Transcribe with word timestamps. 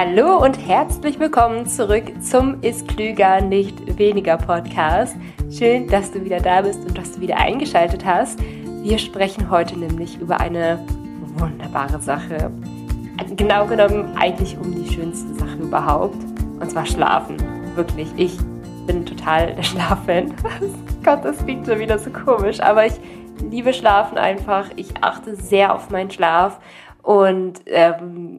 Hallo 0.00 0.36
und 0.36 0.64
herzlich 0.64 1.18
willkommen 1.18 1.66
zurück 1.66 2.04
zum 2.22 2.62
Ist 2.62 2.86
Klüger, 2.86 3.40
nicht 3.40 3.98
weniger 3.98 4.36
Podcast. 4.36 5.16
Schön, 5.50 5.88
dass 5.88 6.12
du 6.12 6.24
wieder 6.24 6.38
da 6.38 6.60
bist 6.60 6.86
und 6.86 6.96
dass 6.96 7.10
du 7.14 7.20
wieder 7.20 7.36
eingeschaltet 7.36 8.04
hast. 8.04 8.38
Wir 8.84 8.96
sprechen 8.98 9.50
heute 9.50 9.76
nämlich 9.76 10.16
über 10.20 10.38
eine 10.38 10.78
wunderbare 11.38 12.00
Sache. 12.00 12.48
Genau 13.36 13.66
genommen 13.66 14.16
eigentlich 14.16 14.56
um 14.56 14.72
die 14.72 14.88
schönste 14.88 15.34
Sache 15.34 15.56
überhaupt. 15.56 16.22
Und 16.60 16.70
zwar 16.70 16.86
Schlafen. 16.86 17.36
Wirklich, 17.74 18.06
ich 18.16 18.38
bin 18.86 19.04
total 19.04 19.52
der 19.56 19.64
Schlaffan. 19.64 20.32
Gott, 21.04 21.24
das 21.24 21.44
klingt 21.44 21.66
schon 21.66 21.80
wieder 21.80 21.98
so 21.98 22.10
komisch, 22.10 22.60
aber 22.60 22.86
ich 22.86 22.94
liebe 23.50 23.74
Schlafen 23.74 24.16
einfach. 24.16 24.70
Ich 24.76 24.90
achte 25.00 25.34
sehr 25.34 25.74
auf 25.74 25.90
meinen 25.90 26.12
Schlaf 26.12 26.60
und 27.02 27.62
ähm, 27.66 28.38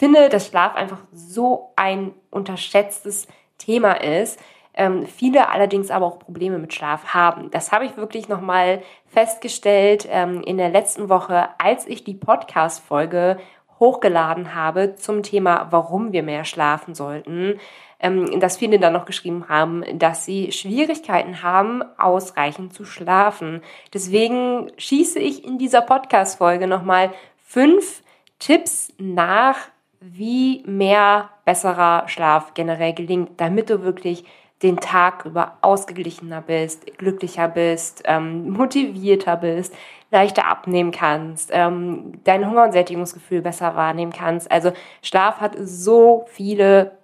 finde, 0.00 0.30
dass 0.30 0.46
Schlaf 0.46 0.76
einfach 0.76 1.02
so 1.12 1.74
ein 1.76 2.14
unterschätztes 2.30 3.28
Thema 3.58 3.92
ist. 3.92 4.40
Ähm, 4.72 5.06
viele 5.06 5.50
allerdings 5.50 5.90
aber 5.90 6.06
auch 6.06 6.18
Probleme 6.18 6.58
mit 6.58 6.72
Schlaf 6.72 7.12
haben. 7.12 7.50
Das 7.50 7.70
habe 7.70 7.84
ich 7.84 7.98
wirklich 7.98 8.26
nochmal 8.26 8.82
festgestellt 9.08 10.08
ähm, 10.10 10.42
in 10.42 10.56
der 10.56 10.70
letzten 10.70 11.10
Woche, 11.10 11.50
als 11.58 11.86
ich 11.86 12.02
die 12.02 12.14
Podcast-Folge 12.14 13.38
hochgeladen 13.78 14.54
habe 14.54 14.94
zum 14.94 15.22
Thema, 15.22 15.68
warum 15.70 16.12
wir 16.12 16.22
mehr 16.22 16.46
schlafen 16.46 16.94
sollten, 16.94 17.60
ähm, 17.98 18.40
dass 18.40 18.56
viele 18.56 18.78
dann 18.78 18.94
noch 18.94 19.04
geschrieben 19.04 19.50
haben, 19.50 19.84
dass 19.98 20.24
sie 20.24 20.50
Schwierigkeiten 20.50 21.42
haben, 21.42 21.82
ausreichend 21.98 22.72
zu 22.72 22.86
schlafen. 22.86 23.60
Deswegen 23.92 24.72
schieße 24.78 25.18
ich 25.18 25.44
in 25.44 25.58
dieser 25.58 25.82
Podcast-Folge 25.82 26.66
nochmal 26.66 27.12
fünf 27.36 28.02
Tipps 28.38 28.94
nach, 28.96 29.58
wie 30.00 30.62
mehr 30.66 31.28
besserer 31.44 32.08
Schlaf 32.08 32.54
generell 32.54 32.94
gelingt, 32.94 33.38
damit 33.38 33.70
du 33.70 33.82
wirklich 33.82 34.24
den 34.62 34.78
Tag 34.78 35.24
über 35.24 35.58
ausgeglichener 35.62 36.42
bist, 36.42 36.86
glücklicher 36.98 37.48
bist, 37.48 38.02
ähm, 38.06 38.50
motivierter 38.50 39.36
bist, 39.36 39.74
leichter 40.10 40.46
abnehmen 40.46 40.90
kannst, 40.90 41.50
ähm, 41.52 42.12
dein 42.24 42.48
Hunger- 42.48 42.64
und 42.64 42.72
Sättigungsgefühl 42.72 43.42
besser 43.42 43.76
wahrnehmen 43.76 44.12
kannst. 44.12 44.50
Also 44.50 44.72
Schlaf 45.02 45.40
hat 45.40 45.56
so 45.58 46.26
viele 46.28 46.98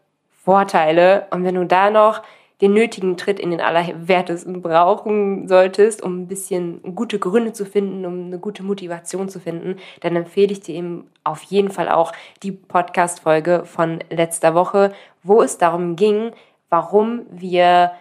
Vorteile 0.44 1.26
und 1.30 1.44
wenn 1.44 1.54
du 1.54 1.64
da 1.64 1.90
noch 1.90 2.22
den 2.60 2.72
nötigen 2.72 3.16
Tritt 3.16 3.38
in 3.38 3.50
den 3.50 3.60
Allerwertesten 3.60 4.62
brauchen 4.62 5.46
solltest, 5.46 6.02
um 6.02 6.22
ein 6.22 6.28
bisschen 6.28 6.94
gute 6.94 7.18
Gründe 7.18 7.52
zu 7.52 7.66
finden, 7.66 8.06
um 8.06 8.26
eine 8.26 8.38
gute 8.38 8.62
Motivation 8.62 9.28
zu 9.28 9.40
finden, 9.40 9.76
dann 10.00 10.16
empfehle 10.16 10.52
ich 10.52 10.60
dir 10.60 10.74
eben 10.74 11.10
auf 11.22 11.42
jeden 11.42 11.70
Fall 11.70 11.88
auch 11.90 12.12
die 12.42 12.52
Podcast-Folge 12.52 13.64
von 13.66 13.98
letzter 14.10 14.54
Woche, 14.54 14.92
wo 15.22 15.42
es 15.42 15.58
darum 15.58 15.96
ging, 15.96 16.30
warum 16.70 17.26
wir 17.30 17.92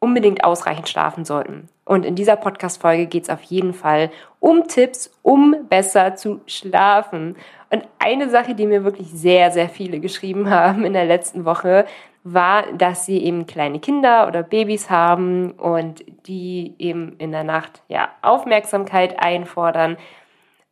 unbedingt 0.00 0.42
ausreichend 0.42 0.88
schlafen 0.88 1.24
sollten. 1.24 1.68
Und 1.84 2.06
in 2.06 2.14
dieser 2.14 2.36
Podcast-Folge 2.36 3.06
geht 3.06 3.24
es 3.24 3.30
auf 3.30 3.42
jeden 3.42 3.74
Fall 3.74 4.10
um 4.40 4.66
Tipps, 4.66 5.10
um 5.22 5.54
besser 5.68 6.16
zu 6.16 6.40
schlafen. 6.46 7.36
Und 7.70 7.86
eine 7.98 8.30
Sache, 8.30 8.54
die 8.54 8.66
mir 8.66 8.84
wirklich 8.84 9.08
sehr, 9.10 9.50
sehr 9.50 9.68
viele 9.68 10.00
geschrieben 10.00 10.50
haben 10.50 10.84
in 10.84 10.94
der 10.94 11.04
letzten 11.04 11.44
Woche, 11.44 11.86
war, 12.22 12.72
dass 12.72 13.06
sie 13.06 13.18
eben 13.18 13.46
kleine 13.46 13.80
Kinder 13.80 14.26
oder 14.28 14.42
Babys 14.42 14.90
haben 14.90 15.52
und 15.52 16.04
die 16.26 16.74
eben 16.78 17.16
in 17.18 17.32
der 17.32 17.44
Nacht 17.44 17.82
ja 17.88 18.10
Aufmerksamkeit 18.22 19.22
einfordern 19.22 19.96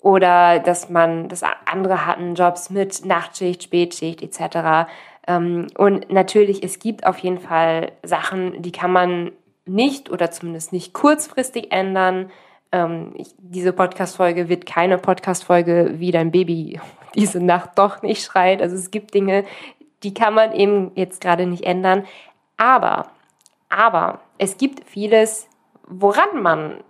oder 0.00 0.58
dass 0.58 0.91
man, 0.91 1.28
dass 1.28 1.42
andere 1.64 2.06
hatten 2.06 2.34
Jobs 2.34 2.70
mit 2.70 3.04
Nachtschicht, 3.04 3.62
Spätschicht 3.62 4.22
etc. 4.22 4.91
Ähm, 5.26 5.66
und 5.76 6.10
natürlich, 6.10 6.62
es 6.62 6.78
gibt 6.78 7.06
auf 7.06 7.19
jeden 7.19 7.38
Fall 7.38 7.92
Sachen, 8.02 8.62
die 8.62 8.72
kann 8.72 8.92
man 8.92 9.32
nicht 9.66 10.10
oder 10.10 10.30
zumindest 10.30 10.72
nicht 10.72 10.92
kurzfristig 10.92 11.72
ändern. 11.72 12.30
Ähm, 12.72 13.12
ich, 13.16 13.28
diese 13.38 13.72
Podcast-Folge 13.72 14.48
wird 14.48 14.66
keine 14.66 14.98
Podcast-Folge, 14.98 15.94
wie 15.97 16.10
dein 16.10 16.30
Baby 16.30 16.80
diese 17.15 17.44
Nacht 17.44 17.70
doch 17.76 18.03
nicht 18.03 18.22
schreit. 18.22 18.62
Also 18.62 18.76
es 18.76 18.91
gibt 18.91 19.15
Dinge, 19.15 19.44
die 20.03 20.14
kann 20.14 20.34
man 20.34 20.53
eben 20.53 20.92
jetzt 20.94 21.20
gerade 21.20 21.47
nicht 21.47 21.64
ändern. 21.64 22.06
Aber, 22.56 23.06
aber 23.69 24.20
es 24.38 24.56
gibt 24.56 24.88
vieles, 24.88 25.48
woran 25.86 26.42
man 26.42 26.81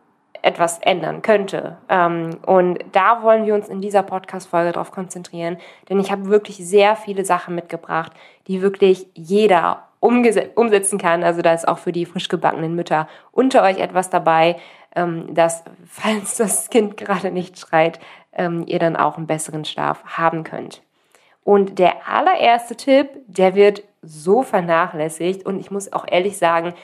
etwas 0.43 0.79
ändern 0.79 1.23
könnte. 1.23 1.79
Ähm, 1.89 2.39
und 2.47 2.79
da 2.93 3.23
wollen 3.23 3.45
wir 3.45 3.55
uns 3.55 3.69
in 3.69 3.81
dieser 3.81 4.03
Podcast-Folge 4.03 4.73
darauf 4.73 4.93
konzentrieren, 4.93 5.59
denn 5.89 5.99
ich 6.01 6.13
habe 6.13 6.27
wirklich 6.27 6.57
sehr 6.57 6.97
viele 6.97 7.25
Sachen 7.25 7.55
mitgebracht, 7.55 8.13
die 8.47 8.63
wirklich 8.63 9.07
jeder 9.15 9.89
umsetzen 10.01 10.99
kann. 10.99 11.25
Also 11.25 11.43
da 11.43 11.53
ist 11.53 11.67
auch 11.67 11.79
für 11.79 11.93
die 11.93 12.07
frisch 12.07 12.29
gebackenen 12.29 12.75
Mütter 12.75 13.09
unter 13.33 13.65
euch 13.65 13.79
etwas 13.79 14.11
dabei, 14.11 14.57
ähm, 14.95 15.35
dass, 15.35 15.65
falls 15.87 16.37
das 16.37 16.71
Kind 16.71 16.97
gerade 16.97 17.31
nicht 17.31 17.59
schreit, 17.59 17.99
ähm, 18.33 18.65
ihr 18.67 18.79
dann 18.79 18.97
auch 18.97 19.17
einen 19.17 19.27
besseren 19.27 19.65
Schlaf 19.65 20.05
haben 20.05 20.45
könnt. 20.45 20.83
Und 21.49 21.79
der 21.79 22.07
allererste 22.07 22.77
Tipp, 22.77 23.09
der 23.27 23.55
wird 23.55 23.83
so 24.03 24.43
vernachlässigt 24.43 25.47
und 25.47 25.59
ich 25.59 25.71
muss 25.71 25.91
auch 25.95 26.05
ehrlich 26.07 26.37
sagen, 26.37 26.75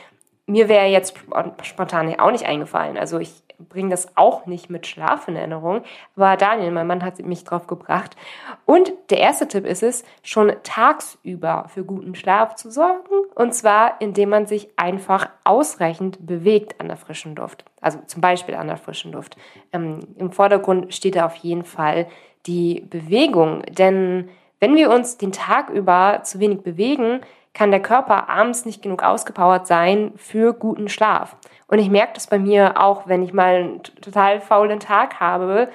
mir 0.47 0.71
wäre 0.71 0.87
jetzt 0.87 1.19
spontan 1.65 2.19
auch 2.19 2.31
nicht 2.31 2.47
eingefallen. 2.47 2.97
Also 2.97 3.19
ich 3.19 3.43
bringe 3.59 3.91
das 3.91 4.17
auch 4.17 4.47
nicht 4.47 4.71
mit 4.71 4.87
Schlaf 4.87 5.29
in 5.29 5.37
Erinnerung, 5.37 5.83
aber 6.17 6.39
Daniel, 6.39 6.71
mein 6.71 6.87
Mann, 6.87 7.05
hat 7.05 7.19
mich 7.19 7.45
drauf 7.45 7.67
gebracht. 7.67 8.17
Und 8.65 8.91
der 9.11 9.19
erste 9.19 9.49
Tipp 9.49 9.67
ist 9.67 9.83
es, 9.83 10.03
schon 10.23 10.51
tagsüber 10.63 11.67
für 11.69 11.85
guten 11.85 12.15
Schlaf 12.15 12.55
zu 12.55 12.71
sorgen. 12.71 13.27
Und 13.35 13.53
zwar, 13.53 14.01
indem 14.01 14.31
man 14.31 14.47
sich 14.47 14.71
einfach 14.77 15.29
ausreichend 15.45 16.27
bewegt 16.27 16.81
an 16.81 16.89
der 16.89 16.97
frischen 16.97 17.37
Luft. 17.37 17.67
Also 17.83 17.99
zum 18.07 18.23
Beispiel 18.23 18.55
an 18.55 18.69
der 18.69 18.79
frischen 18.79 19.13
Luft. 19.13 19.37
Ähm, 19.75 20.01
Im 20.17 20.33
Vordergrund 20.33 20.95
steht 20.95 21.17
da 21.17 21.27
auf 21.27 21.37
jeden 21.37 21.65
Fall 21.65 22.07
die 22.47 22.81
Bewegung, 22.81 23.61
denn 23.69 24.31
wenn 24.61 24.77
wir 24.77 24.91
uns 24.91 25.19
den 25.19 25.33
Tag 25.33 25.71
über 25.71 26.21
zu 26.23 26.41
wenig 26.41 26.63
bewegen, 26.63 27.21
kann 27.53 27.71
der 27.71 27.83
Körper 27.83 28.29
abends 28.29 28.65
nicht 28.65 28.83
genug 28.83 29.03
ausgepowert 29.03 29.67
sein 29.67 30.13
für 30.17 30.53
guten 30.53 30.89
Schlaf. 30.89 31.37
Und 31.69 31.79
ich 31.79 31.89
merke 31.89 32.15
das 32.15 32.27
bei 32.27 32.39
mir 32.39 32.81
auch, 32.83 33.07
wenn 33.07 33.23
ich 33.23 33.33
mal 33.33 33.55
einen 33.55 33.83
total 33.83 34.41
faulen 34.41 34.81
Tag 34.81 35.21
habe 35.21 35.69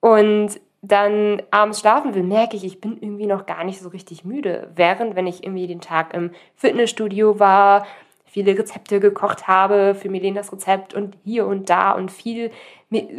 und 0.00 0.60
dann 0.82 1.40
abends 1.50 1.80
schlafen 1.80 2.14
will, 2.14 2.24
merke 2.24 2.56
ich, 2.56 2.64
ich 2.64 2.80
bin 2.80 2.98
irgendwie 3.00 3.26
noch 3.26 3.46
gar 3.46 3.64
nicht 3.64 3.80
so 3.80 3.88
richtig 3.88 4.24
müde. 4.24 4.70
Während, 4.74 5.16
wenn 5.16 5.26
ich 5.26 5.42
irgendwie 5.42 5.66
den 5.66 5.80
Tag 5.80 6.12
im 6.12 6.30
Fitnessstudio 6.56 7.38
war, 7.40 7.86
viele 8.26 8.58
Rezepte 8.58 9.00
gekocht 9.00 9.48
habe 9.48 9.94
für 9.94 10.10
Milenas 10.10 10.52
Rezept 10.52 10.92
und 10.92 11.16
hier 11.24 11.46
und 11.46 11.70
da 11.70 11.92
und 11.92 12.10
viel, 12.10 12.50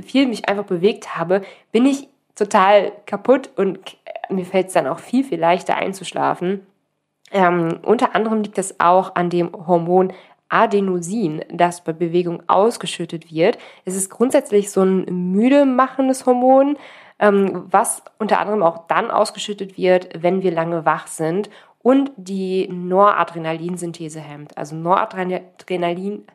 viel 0.04 0.28
mich 0.28 0.48
einfach 0.48 0.66
bewegt 0.66 1.18
habe, 1.18 1.42
bin 1.72 1.86
ich 1.86 2.10
total 2.36 2.92
kaputt 3.06 3.50
und 3.56 3.98
mir 4.30 4.46
fällt 4.46 4.68
es 4.68 4.74
dann 4.74 4.88
auch 4.88 5.00
viel, 5.00 5.24
viel 5.24 5.40
leichter 5.40 5.76
einzuschlafen. 5.76 6.66
Ähm, 7.32 7.80
unter 7.84 8.16
anderem 8.16 8.42
liegt 8.42 8.58
es 8.58 8.80
auch 8.80 9.16
an 9.16 9.30
dem 9.30 9.52
Hormon 9.68 10.14
Adenosin, 10.50 11.44
das 11.50 11.84
bei 11.84 11.94
Bewegung 11.94 12.44
ausgeschüttet 12.48 13.32
wird. 13.32 13.58
Es 13.84 13.96
ist 13.96 14.10
grundsätzlich 14.10 14.72
so 14.72 14.84
ein 14.84 15.32
müde 15.32 15.66
machendes 15.66 16.26
Hormon, 16.26 16.78
ähm, 17.20 17.66
was 17.72 18.04
unter 18.20 18.40
anderem 18.40 18.62
auch 18.62 18.88
dann 18.88 19.10
ausgeschüttet 19.10 19.78
wird, 19.78 20.10
wenn 20.22 20.44
wir 20.44 20.52
lange 20.52 20.86
wach 20.86 21.08
sind 21.08 21.50
und 21.82 22.12
die 22.16 22.68
Noradrenalinsynthese 22.68 24.20
hemmt. 24.20 24.58
Also 24.58 24.76
Noradrenalin, 24.76 26.26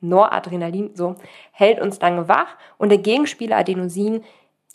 Noradrenalin 0.00 0.90
so 0.94 1.16
hält 1.52 1.80
uns 1.80 2.00
lange 2.00 2.28
wach 2.28 2.56
und 2.78 2.90
der 2.90 2.98
Gegenspieler 2.98 3.58
Adenosin 3.58 4.22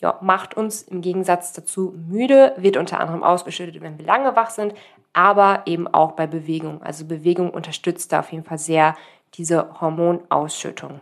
ja, 0.03 0.19
macht 0.19 0.55
uns 0.57 0.81
im 0.83 0.99
Gegensatz 0.99 1.53
dazu 1.53 1.93
müde, 2.09 2.53
wird 2.57 2.75
unter 2.75 2.99
anderem 2.99 3.23
ausgeschüttet, 3.23 3.81
wenn 3.81 3.97
wir 3.97 4.05
lange 4.05 4.35
wach 4.35 4.49
sind, 4.49 4.73
aber 5.13 5.63
eben 5.65 5.87
auch 5.87 6.11
bei 6.11 6.27
Bewegung. 6.27 6.83
Also 6.83 7.05
Bewegung 7.05 7.49
unterstützt 7.51 8.11
da 8.11 8.19
auf 8.19 8.31
jeden 8.33 8.43
Fall 8.43 8.57
sehr 8.57 8.97
diese 9.35 9.79
Hormonausschüttung. 9.79 10.99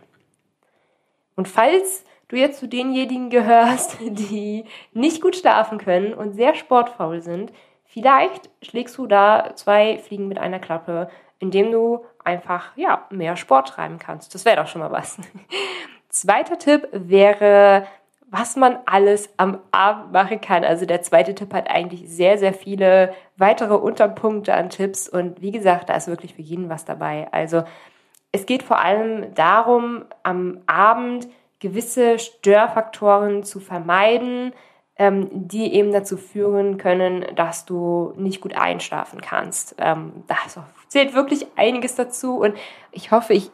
Und 1.34 1.48
falls 1.48 2.04
du 2.28 2.36
jetzt 2.36 2.60
zu 2.60 2.68
denjenigen 2.68 3.28
gehörst, 3.28 3.96
die 4.00 4.66
nicht 4.92 5.20
gut 5.20 5.34
schlafen 5.34 5.78
können 5.78 6.14
und 6.14 6.34
sehr 6.34 6.54
sportfaul 6.54 7.22
sind, 7.22 7.52
vielleicht 7.84 8.50
schlägst 8.62 8.96
du 8.98 9.08
da 9.08 9.50
zwei 9.56 9.98
Fliegen 9.98 10.28
mit 10.28 10.38
einer 10.38 10.60
Klappe, 10.60 11.10
indem 11.40 11.72
du 11.72 12.04
einfach 12.22 12.76
ja, 12.76 13.08
mehr 13.10 13.34
Sport 13.34 13.70
treiben 13.70 13.98
kannst. 13.98 14.32
Das 14.32 14.44
wäre 14.44 14.58
doch 14.58 14.68
schon 14.68 14.80
mal 14.80 14.92
was. 14.92 15.18
Zweiter 16.08 16.56
Tipp 16.56 16.86
wäre 16.92 17.86
was 18.32 18.56
man 18.56 18.78
alles 18.86 19.28
am 19.36 19.58
Abend 19.72 20.12
machen 20.12 20.40
kann. 20.40 20.64
Also 20.64 20.86
der 20.86 21.02
zweite 21.02 21.34
Tipp 21.34 21.52
hat 21.52 21.68
eigentlich 21.68 22.08
sehr, 22.08 22.38
sehr 22.38 22.54
viele 22.54 23.12
weitere 23.36 23.74
Unterpunkte 23.74 24.54
an 24.54 24.70
Tipps 24.70 25.06
und 25.06 25.42
wie 25.42 25.52
gesagt, 25.52 25.90
da 25.90 25.94
ist 25.94 26.08
wirklich 26.08 26.32
für 26.34 26.40
jeden 26.40 26.70
was 26.70 26.86
dabei. 26.86 27.28
Also 27.30 27.64
es 28.32 28.46
geht 28.46 28.62
vor 28.62 28.78
allem 28.78 29.34
darum, 29.34 30.06
am 30.22 30.60
Abend 30.64 31.28
gewisse 31.60 32.18
Störfaktoren 32.18 33.44
zu 33.44 33.60
vermeiden, 33.60 34.54
ähm, 34.96 35.28
die 35.30 35.74
eben 35.74 35.92
dazu 35.92 36.16
führen 36.16 36.78
können, 36.78 37.26
dass 37.36 37.66
du 37.66 38.14
nicht 38.16 38.40
gut 38.40 38.56
einschlafen 38.56 39.20
kannst. 39.20 39.74
Ähm, 39.76 40.24
da 40.26 40.36
zählt 40.88 41.14
wirklich 41.14 41.46
einiges 41.56 41.96
dazu 41.96 42.38
und 42.38 42.56
ich 42.92 43.10
hoffe, 43.10 43.34
ich 43.34 43.50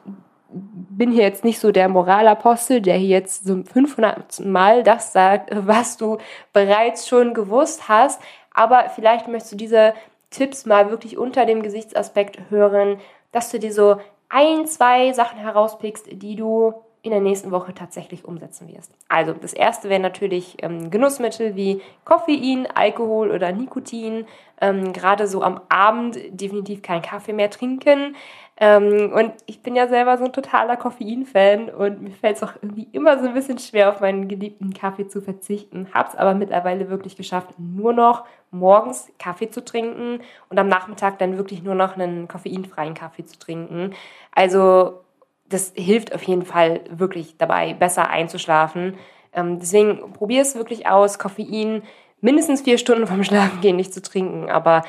bin 0.51 1.11
hier 1.13 1.23
jetzt 1.23 1.45
nicht 1.45 1.59
so 1.59 1.73
der 1.73 1.89
Moralapostel, 1.89 2.81
der 2.81 2.97
hier 2.97 3.09
jetzt 3.09 3.45
so 3.45 3.63
500 3.63 4.41
Mal 4.41 4.83
das 4.83 5.13
sagt, 5.13 5.51
was 5.53 5.97
du 5.97 6.19
bereits 6.53 7.07
schon 7.09 7.35
gewusst 7.35 7.89
hast. 7.89 8.21
Aber 8.53 8.89
vielleicht 8.95 9.29
möchtest 9.29 9.53
du 9.53 9.57
diese 9.57 9.95
Tipps 10.31 10.67
mal 10.67 10.91
wirklich 10.91 11.19
unter 11.19 11.47
dem 11.47 11.63
Gesichtsaspekt 11.63 12.51
hören, 12.51 12.99
dass 13.33 13.51
du 13.51 13.59
dir 13.59 13.73
so 13.73 13.97
ein, 14.29 14.67
zwei 14.67 15.13
Sachen 15.13 15.39
herauspickst, 15.39 16.07
die 16.11 16.37
du 16.37 16.75
in 17.03 17.13
der 17.13 17.21
nächsten 17.21 17.51
Woche 17.51 17.73
tatsächlich 17.75 18.25
umsetzen 18.25 18.69
wirst. 18.69 18.93
Also 19.09 19.33
das 19.33 19.53
erste 19.53 19.89
wäre 19.89 20.01
natürlich 20.01 20.57
ähm, 20.63 20.91
Genussmittel 20.91 21.55
wie 21.55 21.81
Koffein, 22.05 22.67
Alkohol 22.75 23.31
oder 23.31 23.53
Nikotin. 23.53 24.27
Ähm, 24.61 24.93
Gerade 24.93 25.29
so 25.29 25.43
am 25.43 25.61
Abend 25.69 26.19
definitiv 26.29 26.83
keinen 26.83 27.03
Kaffee 27.03 27.33
mehr 27.33 27.51
trinken. 27.51 28.17
Ähm, 28.61 29.13
und 29.15 29.33
ich 29.47 29.63
bin 29.63 29.77
ja 29.77 29.87
selber 29.87 30.19
so 30.19 30.25
ein 30.25 30.33
totaler 30.33 30.77
Koffein-Fan 30.77 31.71
und 31.71 32.03
mir 32.03 32.11
fällt 32.11 32.37
es 32.37 32.43
auch 32.43 32.55
irgendwie 32.61 32.89
immer 32.91 33.19
so 33.21 33.29
ein 33.29 33.35
bisschen 33.35 33.59
schwer, 33.59 33.89
auf 33.89 34.01
meinen 34.01 34.27
geliebten 34.27 34.75
Kaffee 34.75 35.07
zu 35.07 35.21
verzichten. 35.21 35.87
Hab's 35.95 36.17
aber 36.17 36.35
mittlerweile 36.35 36.91
wirklich 36.91 37.17
geschafft, 37.17 37.51
nur 37.59 37.93
noch 37.93 38.25
morgens 38.51 39.13
Kaffee 39.19 39.49
zu 39.49 39.65
trinken 39.65 40.21
und 40.49 40.59
am 40.59 40.67
Nachmittag 40.67 41.19
dann 41.19 41.37
wirklich 41.37 41.63
nur 41.63 41.77
noch 41.77 41.97
einen 41.97 42.27
koffeinfreien 42.27 42.95
Kaffee 42.95 43.25
zu 43.25 43.39
trinken. 43.39 43.95
Also 44.33 45.03
das 45.49 45.73
hilft 45.77 46.13
auf 46.13 46.23
jeden 46.25 46.45
Fall 46.45 46.81
wirklich 46.91 47.37
dabei, 47.39 47.75
besser 47.75 48.11
einzuschlafen. 48.11 48.97
Ähm, 49.33 49.61
deswegen 49.61 50.13
probier 50.13 50.43
es 50.43 50.57
wirklich 50.57 50.89
aus, 50.89 51.21
Koffein 51.21 51.83
mindestens 52.21 52.63
vier 52.63 52.79
Stunden 52.79 53.07
vom 53.07 53.23
Schlafengehen 53.23 53.77
nicht 53.77 53.95
zu 53.95 54.03
trinken. 54.03 54.51
Aber 54.51 54.83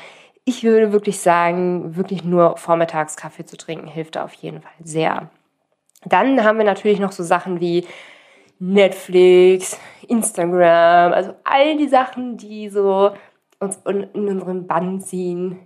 ich 0.44 0.64
würde 0.64 0.92
wirklich 0.92 1.20
sagen, 1.20 1.96
wirklich 1.96 2.24
nur 2.24 2.56
vormittags 2.56 3.16
Kaffee 3.16 3.44
zu 3.44 3.56
trinken 3.56 3.86
hilft 3.86 4.16
da 4.16 4.24
auf 4.24 4.32
jeden 4.34 4.62
Fall 4.62 4.72
sehr. 4.82 5.30
Dann 6.04 6.42
haben 6.44 6.58
wir 6.58 6.64
natürlich 6.64 6.98
noch 6.98 7.12
so 7.12 7.22
Sachen 7.22 7.60
wie 7.60 7.86
Netflix, 8.58 9.78
Instagram, 10.08 11.12
also 11.12 11.34
all 11.44 11.76
die 11.76 11.88
Sachen, 11.88 12.36
die 12.36 12.68
so 12.68 13.12
uns 13.58 13.78
in 13.86 14.04
unseren 14.14 14.66
Bann 14.66 15.00
ziehen. 15.00 15.58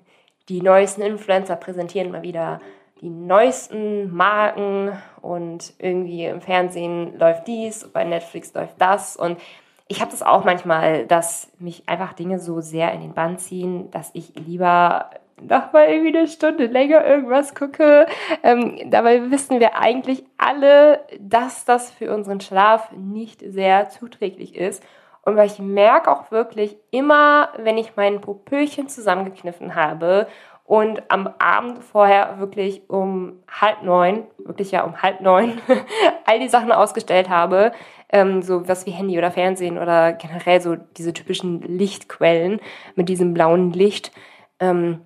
Die 0.48 0.60
neuesten 0.60 1.02
Influencer 1.02 1.56
präsentieren 1.56 2.10
mal 2.10 2.22
wieder 2.22 2.60
die 3.00 3.10
neuesten 3.10 4.14
Marken 4.14 4.92
und 5.20 5.74
irgendwie 5.78 6.24
im 6.24 6.40
Fernsehen 6.40 7.18
läuft 7.18 7.46
dies, 7.46 7.88
bei 7.92 8.04
Netflix 8.04 8.54
läuft 8.54 8.80
das 8.80 9.16
und 9.16 9.38
ich 9.88 10.00
habe 10.00 10.10
das 10.10 10.22
auch 10.22 10.44
manchmal, 10.44 11.06
dass 11.06 11.50
mich 11.58 11.88
einfach 11.88 12.14
Dinge 12.14 12.38
so 12.38 12.60
sehr 12.60 12.92
in 12.92 13.00
den 13.00 13.14
Bann 13.14 13.38
ziehen, 13.38 13.90
dass 13.90 14.10
ich 14.14 14.32
lieber 14.34 15.10
noch 15.40 15.72
mal 15.72 15.88
irgendwie 15.88 16.16
eine 16.16 16.28
Stunde 16.28 16.66
länger 16.66 17.04
irgendwas 17.04 17.54
gucke. 17.54 18.06
Ähm, 18.42 18.90
dabei 18.90 19.30
wissen 19.30 19.60
wir 19.60 19.76
eigentlich 19.76 20.24
alle, 20.38 21.00
dass 21.18 21.64
das 21.64 21.90
für 21.90 22.14
unseren 22.14 22.40
Schlaf 22.40 22.90
nicht 22.92 23.42
sehr 23.46 23.88
zuträglich 23.90 24.56
ist. 24.56 24.82
Und 25.22 25.36
weil 25.36 25.46
ich 25.46 25.58
merke 25.58 26.10
auch 26.10 26.30
wirklich 26.30 26.76
immer, 26.90 27.48
wenn 27.58 27.78
ich 27.78 27.96
mein 27.96 28.20
Popöchen 28.20 28.88
zusammengekniffen 28.88 29.74
habe 29.74 30.28
und 30.64 31.02
am 31.08 31.28
Abend 31.38 31.82
vorher 31.82 32.38
wirklich 32.38 32.88
um 32.88 33.42
halb 33.48 33.82
neun, 33.82 34.24
wirklich 34.38 34.70
ja 34.70 34.82
um 34.84 35.02
halb 35.02 35.20
neun, 35.20 35.60
all 36.26 36.40
die 36.40 36.48
Sachen 36.48 36.72
ausgestellt 36.72 37.28
habe, 37.28 37.72
ähm, 38.14 38.42
so 38.42 38.68
was 38.68 38.86
wie 38.86 38.92
Handy 38.92 39.18
oder 39.18 39.32
Fernsehen 39.32 39.76
oder 39.76 40.12
generell 40.12 40.60
so 40.60 40.76
diese 40.76 41.12
typischen 41.12 41.60
Lichtquellen 41.62 42.60
mit 42.94 43.08
diesem 43.08 43.34
blauen 43.34 43.72
Licht, 43.72 44.12
ähm, 44.60 45.00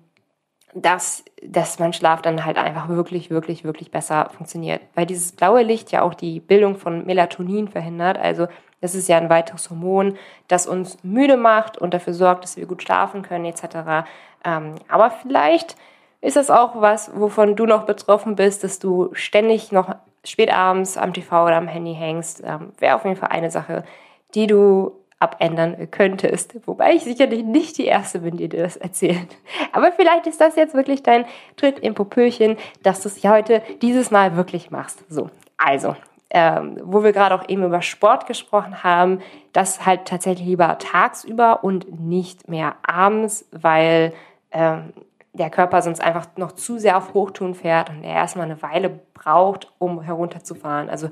dass, 0.75 1.25
dass 1.43 1.79
mein 1.79 1.91
Schlaf 1.91 2.21
dann 2.21 2.45
halt 2.45 2.59
einfach 2.59 2.87
wirklich, 2.87 3.31
wirklich, 3.31 3.63
wirklich 3.63 3.89
besser 3.89 4.29
funktioniert. 4.29 4.81
Weil 4.93 5.07
dieses 5.07 5.31
blaue 5.31 5.63
Licht 5.63 5.91
ja 5.91 6.03
auch 6.03 6.13
die 6.13 6.39
Bildung 6.39 6.75
von 6.75 7.03
Melatonin 7.07 7.67
verhindert, 7.67 8.19
also 8.19 8.47
das 8.79 8.93
ist 8.93 9.09
ja 9.09 9.17
ein 9.17 9.31
weiteres 9.31 9.71
Hormon, 9.71 10.15
das 10.47 10.67
uns 10.67 11.03
müde 11.03 11.35
macht 11.35 11.79
und 11.79 11.95
dafür 11.95 12.13
sorgt, 12.13 12.43
dass 12.43 12.57
wir 12.57 12.67
gut 12.67 12.83
schlafen 12.83 13.23
können 13.23 13.45
etc. 13.45 14.07
Ähm, 14.45 14.75
aber 14.87 15.09
vielleicht 15.09 15.75
ist 16.21 16.35
das 16.35 16.51
auch 16.51 16.79
was, 16.79 17.11
wovon 17.15 17.55
du 17.55 17.65
noch 17.65 17.87
betroffen 17.87 18.35
bist, 18.35 18.63
dass 18.63 18.77
du 18.77 19.09
ständig 19.13 19.71
noch 19.71 19.95
spät 20.29 20.53
abends 20.53 20.97
am 20.97 21.13
TV 21.13 21.45
oder 21.45 21.57
am 21.57 21.67
Handy 21.67 21.93
hängst. 21.93 22.43
Ähm, 22.45 22.73
Wäre 22.77 22.95
auf 22.95 23.05
jeden 23.05 23.17
Fall 23.17 23.29
eine 23.29 23.51
Sache, 23.51 23.83
die 24.35 24.47
du 24.47 24.91
abändern 25.19 25.91
könntest. 25.91 26.55
Wobei 26.65 26.93
ich 26.93 27.03
sicherlich 27.03 27.43
nicht 27.43 27.77
die 27.77 27.85
Erste 27.85 28.19
bin, 28.19 28.37
die 28.37 28.47
dir 28.47 28.63
das 28.63 28.77
erzählt. 28.77 29.37
Aber 29.73 29.91
vielleicht 29.91 30.27
ist 30.27 30.39
das 30.39 30.55
jetzt 30.55 30.73
wirklich 30.73 31.03
dein 31.03 31.25
Tritt 31.57 31.79
im 31.79 31.93
Popöchen, 31.93 32.57
dass 32.83 33.01
du 33.01 33.09
es 33.09 33.23
heute 33.23 33.61
dieses 33.81 34.11
Mal 34.11 34.35
wirklich 34.35 34.71
machst. 34.71 35.03
So, 35.09 35.29
also, 35.57 35.95
ähm, 36.29 36.77
wo 36.83 37.03
wir 37.03 37.11
gerade 37.11 37.35
auch 37.35 37.49
eben 37.49 37.63
über 37.63 37.81
Sport 37.81 38.27
gesprochen 38.27 38.83
haben, 38.83 39.19
das 39.51 39.85
halt 39.85 40.05
tatsächlich 40.05 40.47
lieber 40.47 40.77
tagsüber 40.77 41.63
und 41.63 41.99
nicht 41.99 42.47
mehr 42.47 42.75
abends, 42.83 43.45
weil 43.51 44.13
ähm, 44.51 44.93
der 45.33 45.49
Körper 45.49 45.81
sonst 45.81 46.01
einfach 46.01 46.27
noch 46.37 46.53
zu 46.53 46.79
sehr 46.79 46.97
auf 46.97 47.13
Hochtun 47.13 47.53
fährt 47.53 47.89
und 47.89 48.03
er 48.03 48.15
erstmal 48.15 48.45
eine 48.45 48.61
Weile 48.61 48.89
braucht, 49.13 49.71
um 49.77 50.01
herunterzufahren. 50.01 50.89
Also 50.89 51.09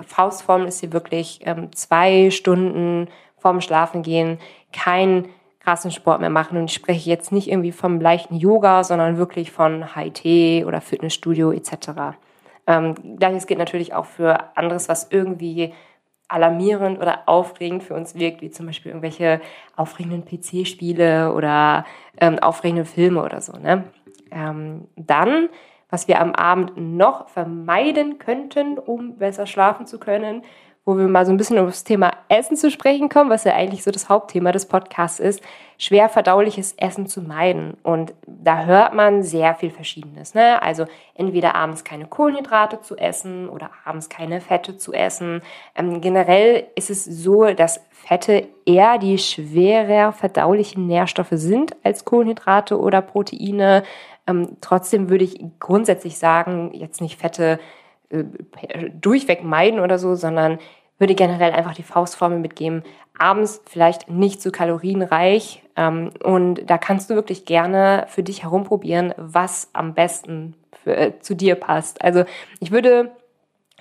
Faustform 0.00 0.66
ist 0.66 0.80
hier 0.80 0.92
wirklich 0.92 1.40
ähm, 1.44 1.72
zwei 1.72 2.30
Stunden 2.30 3.08
vorm 3.36 3.60
Schlafengehen 3.60 4.38
keinen 4.72 5.28
krassen 5.60 5.90
Sport 5.90 6.20
mehr 6.20 6.30
machen. 6.30 6.56
Und 6.56 6.64
ich 6.64 6.74
spreche 6.74 7.10
jetzt 7.10 7.32
nicht 7.32 7.50
irgendwie 7.50 7.72
vom 7.72 8.00
leichten 8.00 8.36
Yoga, 8.36 8.84
sondern 8.84 9.18
wirklich 9.18 9.52
von 9.52 9.94
High-T 9.94 10.64
oder 10.64 10.80
Fitnessstudio 10.80 11.52
etc. 11.52 12.16
Ähm, 12.66 13.16
Gleiches 13.18 13.46
gilt 13.46 13.58
natürlich 13.58 13.94
auch 13.94 14.06
für 14.06 14.56
anderes, 14.56 14.88
was 14.88 15.08
irgendwie 15.10 15.74
alarmierend 16.28 16.98
oder 16.98 17.22
aufregend 17.26 17.82
für 17.82 17.94
uns 17.94 18.14
wirkt, 18.14 18.42
wie 18.42 18.50
zum 18.50 18.66
Beispiel 18.66 18.90
irgendwelche 18.90 19.40
aufregenden 19.76 20.24
PC-Spiele 20.24 21.32
oder 21.32 21.84
ähm, 22.20 22.38
aufregende 22.38 22.84
Filme 22.84 23.22
oder 23.22 23.40
so. 23.40 23.56
Ne? 23.58 23.84
Ähm, 24.30 24.88
dann, 24.96 25.48
was 25.90 26.06
wir 26.06 26.20
am 26.20 26.34
Abend 26.34 26.76
noch 26.76 27.28
vermeiden 27.28 28.18
könnten, 28.18 28.78
um 28.78 29.16
besser 29.16 29.46
schlafen 29.46 29.86
zu 29.86 29.98
können, 29.98 30.42
wo 30.88 30.96
wir 30.96 31.06
mal 31.06 31.26
so 31.26 31.32
ein 31.32 31.36
bisschen 31.36 31.58
auf 31.58 31.66
das 31.66 31.84
Thema 31.84 32.12
Essen 32.30 32.56
zu 32.56 32.70
sprechen 32.70 33.10
kommen, 33.10 33.28
was 33.28 33.44
ja 33.44 33.52
eigentlich 33.52 33.84
so 33.84 33.90
das 33.90 34.08
Hauptthema 34.08 34.52
des 34.52 34.64
Podcasts 34.64 35.20
ist, 35.20 35.42
schwer 35.76 36.08
verdauliches 36.08 36.72
Essen 36.78 37.06
zu 37.06 37.20
meiden. 37.20 37.76
Und 37.82 38.14
da 38.26 38.64
hört 38.64 38.94
man 38.94 39.22
sehr 39.22 39.54
viel 39.54 39.68
Verschiedenes. 39.68 40.32
Ne? 40.32 40.62
Also 40.62 40.86
entweder 41.12 41.54
abends 41.54 41.84
keine 41.84 42.06
Kohlenhydrate 42.06 42.80
zu 42.80 42.96
essen 42.96 43.50
oder 43.50 43.68
abends 43.84 44.08
keine 44.08 44.40
Fette 44.40 44.78
zu 44.78 44.94
essen. 44.94 45.42
Ähm, 45.74 46.00
generell 46.00 46.68
ist 46.74 46.88
es 46.88 47.04
so, 47.04 47.52
dass 47.52 47.84
Fette 47.90 48.48
eher 48.64 48.96
die 48.96 49.18
schwerer 49.18 50.12
verdaulichen 50.12 50.86
Nährstoffe 50.86 51.32
sind 51.32 51.76
als 51.82 52.06
Kohlenhydrate 52.06 52.80
oder 52.80 53.02
Proteine. 53.02 53.82
Ähm, 54.26 54.56
trotzdem 54.62 55.10
würde 55.10 55.24
ich 55.24 55.38
grundsätzlich 55.60 56.16
sagen, 56.16 56.70
jetzt 56.72 57.02
nicht 57.02 57.20
Fette 57.20 57.58
äh, 58.10 58.24
durchweg 58.94 59.44
meiden 59.44 59.80
oder 59.80 59.98
so, 59.98 60.14
sondern 60.14 60.58
würde 60.98 61.14
generell 61.14 61.52
einfach 61.52 61.74
die 61.74 61.82
Faustformel 61.82 62.38
mitgeben. 62.38 62.82
Abends 63.18 63.62
vielleicht 63.66 64.08
nicht 64.08 64.42
so 64.42 64.50
kalorienreich. 64.50 65.62
Ähm, 65.76 66.10
und 66.22 66.68
da 66.68 66.78
kannst 66.78 67.10
du 67.10 67.14
wirklich 67.14 67.44
gerne 67.44 68.06
für 68.08 68.22
dich 68.22 68.42
herumprobieren, 68.42 69.14
was 69.16 69.70
am 69.72 69.94
besten 69.94 70.54
für, 70.82 70.96
äh, 70.96 71.18
zu 71.20 71.34
dir 71.34 71.54
passt. 71.54 72.02
Also 72.02 72.24
ich 72.60 72.70
würde 72.70 73.12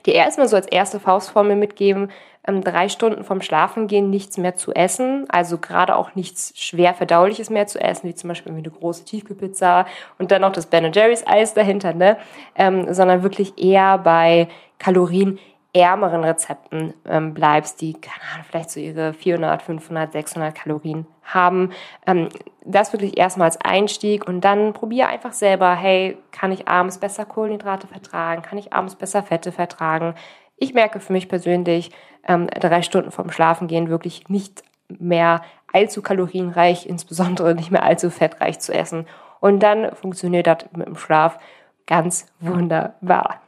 dir 0.05 0.13
erstmal 0.13 0.47
so 0.47 0.55
als 0.55 0.67
erste 0.67 0.99
Faustformel 0.99 1.55
mitgeben, 1.55 2.11
ähm, 2.47 2.63
drei 2.63 2.87
Stunden 2.87 3.23
vom 3.23 3.41
Schlafengehen 3.41 4.09
nichts 4.09 4.37
mehr 4.37 4.55
zu 4.55 4.73
essen, 4.73 5.25
also 5.29 5.57
gerade 5.57 5.95
auch 5.95 6.15
nichts 6.15 6.53
schwer 6.55 6.93
verdauliches 6.93 7.49
mehr 7.49 7.67
zu 7.67 7.79
essen, 7.79 8.07
wie 8.07 8.15
zum 8.15 8.29
Beispiel 8.29 8.53
eine 8.53 8.61
große 8.61 9.03
Tiefkühlpizza 9.03 9.85
und 10.17 10.31
dann 10.31 10.41
noch 10.41 10.53
das 10.53 10.67
Ben 10.67 10.91
Jerry's 10.93 11.27
Eis 11.27 11.53
dahinter, 11.53 11.93
ne? 11.93 12.17
Ähm, 12.55 12.93
sondern 12.93 13.21
wirklich 13.21 13.61
eher 13.61 13.97
bei 13.97 14.47
Kalorien 14.79 15.39
ärmeren 15.79 16.23
Rezepten 16.23 16.93
ähm, 17.05 17.33
bleibst, 17.33 17.81
die, 17.81 17.93
keine 17.93 18.21
Ahnung, 18.33 18.45
vielleicht 18.49 18.71
so 18.71 18.79
ihre 18.79 19.13
400, 19.13 19.61
500, 19.61 20.11
600 20.11 20.55
Kalorien 20.55 21.05
haben. 21.23 21.71
Ähm, 22.05 22.29
das 22.63 22.93
wirklich 22.93 23.17
erstmal 23.17 23.45
als 23.45 23.59
Einstieg 23.61 24.27
und 24.27 24.41
dann 24.41 24.73
probier 24.73 25.07
einfach 25.07 25.33
selber, 25.33 25.73
hey, 25.75 26.17
kann 26.31 26.51
ich 26.51 26.67
abends 26.67 26.99
besser 26.99 27.25
Kohlenhydrate 27.25 27.87
vertragen? 27.87 28.41
Kann 28.41 28.57
ich 28.57 28.73
abends 28.73 28.95
besser 28.95 29.23
Fette 29.23 29.51
vertragen? 29.51 30.15
Ich 30.57 30.73
merke 30.73 30.99
für 30.99 31.13
mich 31.13 31.29
persönlich, 31.29 31.91
ähm, 32.27 32.47
drei 32.47 32.81
Stunden 32.81 33.11
vorm 33.11 33.31
Schlafengehen 33.31 33.89
wirklich 33.89 34.27
nicht 34.29 34.63
mehr 34.89 35.41
allzu 35.71 36.01
kalorienreich, 36.01 36.85
insbesondere 36.87 37.55
nicht 37.55 37.71
mehr 37.71 37.83
allzu 37.83 38.09
fettreich 38.09 38.59
zu 38.59 38.73
essen. 38.73 39.05
Und 39.39 39.59
dann 39.59 39.95
funktioniert 39.95 40.47
das 40.47 40.65
mit 40.75 40.87
dem 40.87 40.97
Schlaf 40.97 41.37
ganz 41.85 42.27
wunderbar. 42.39 43.41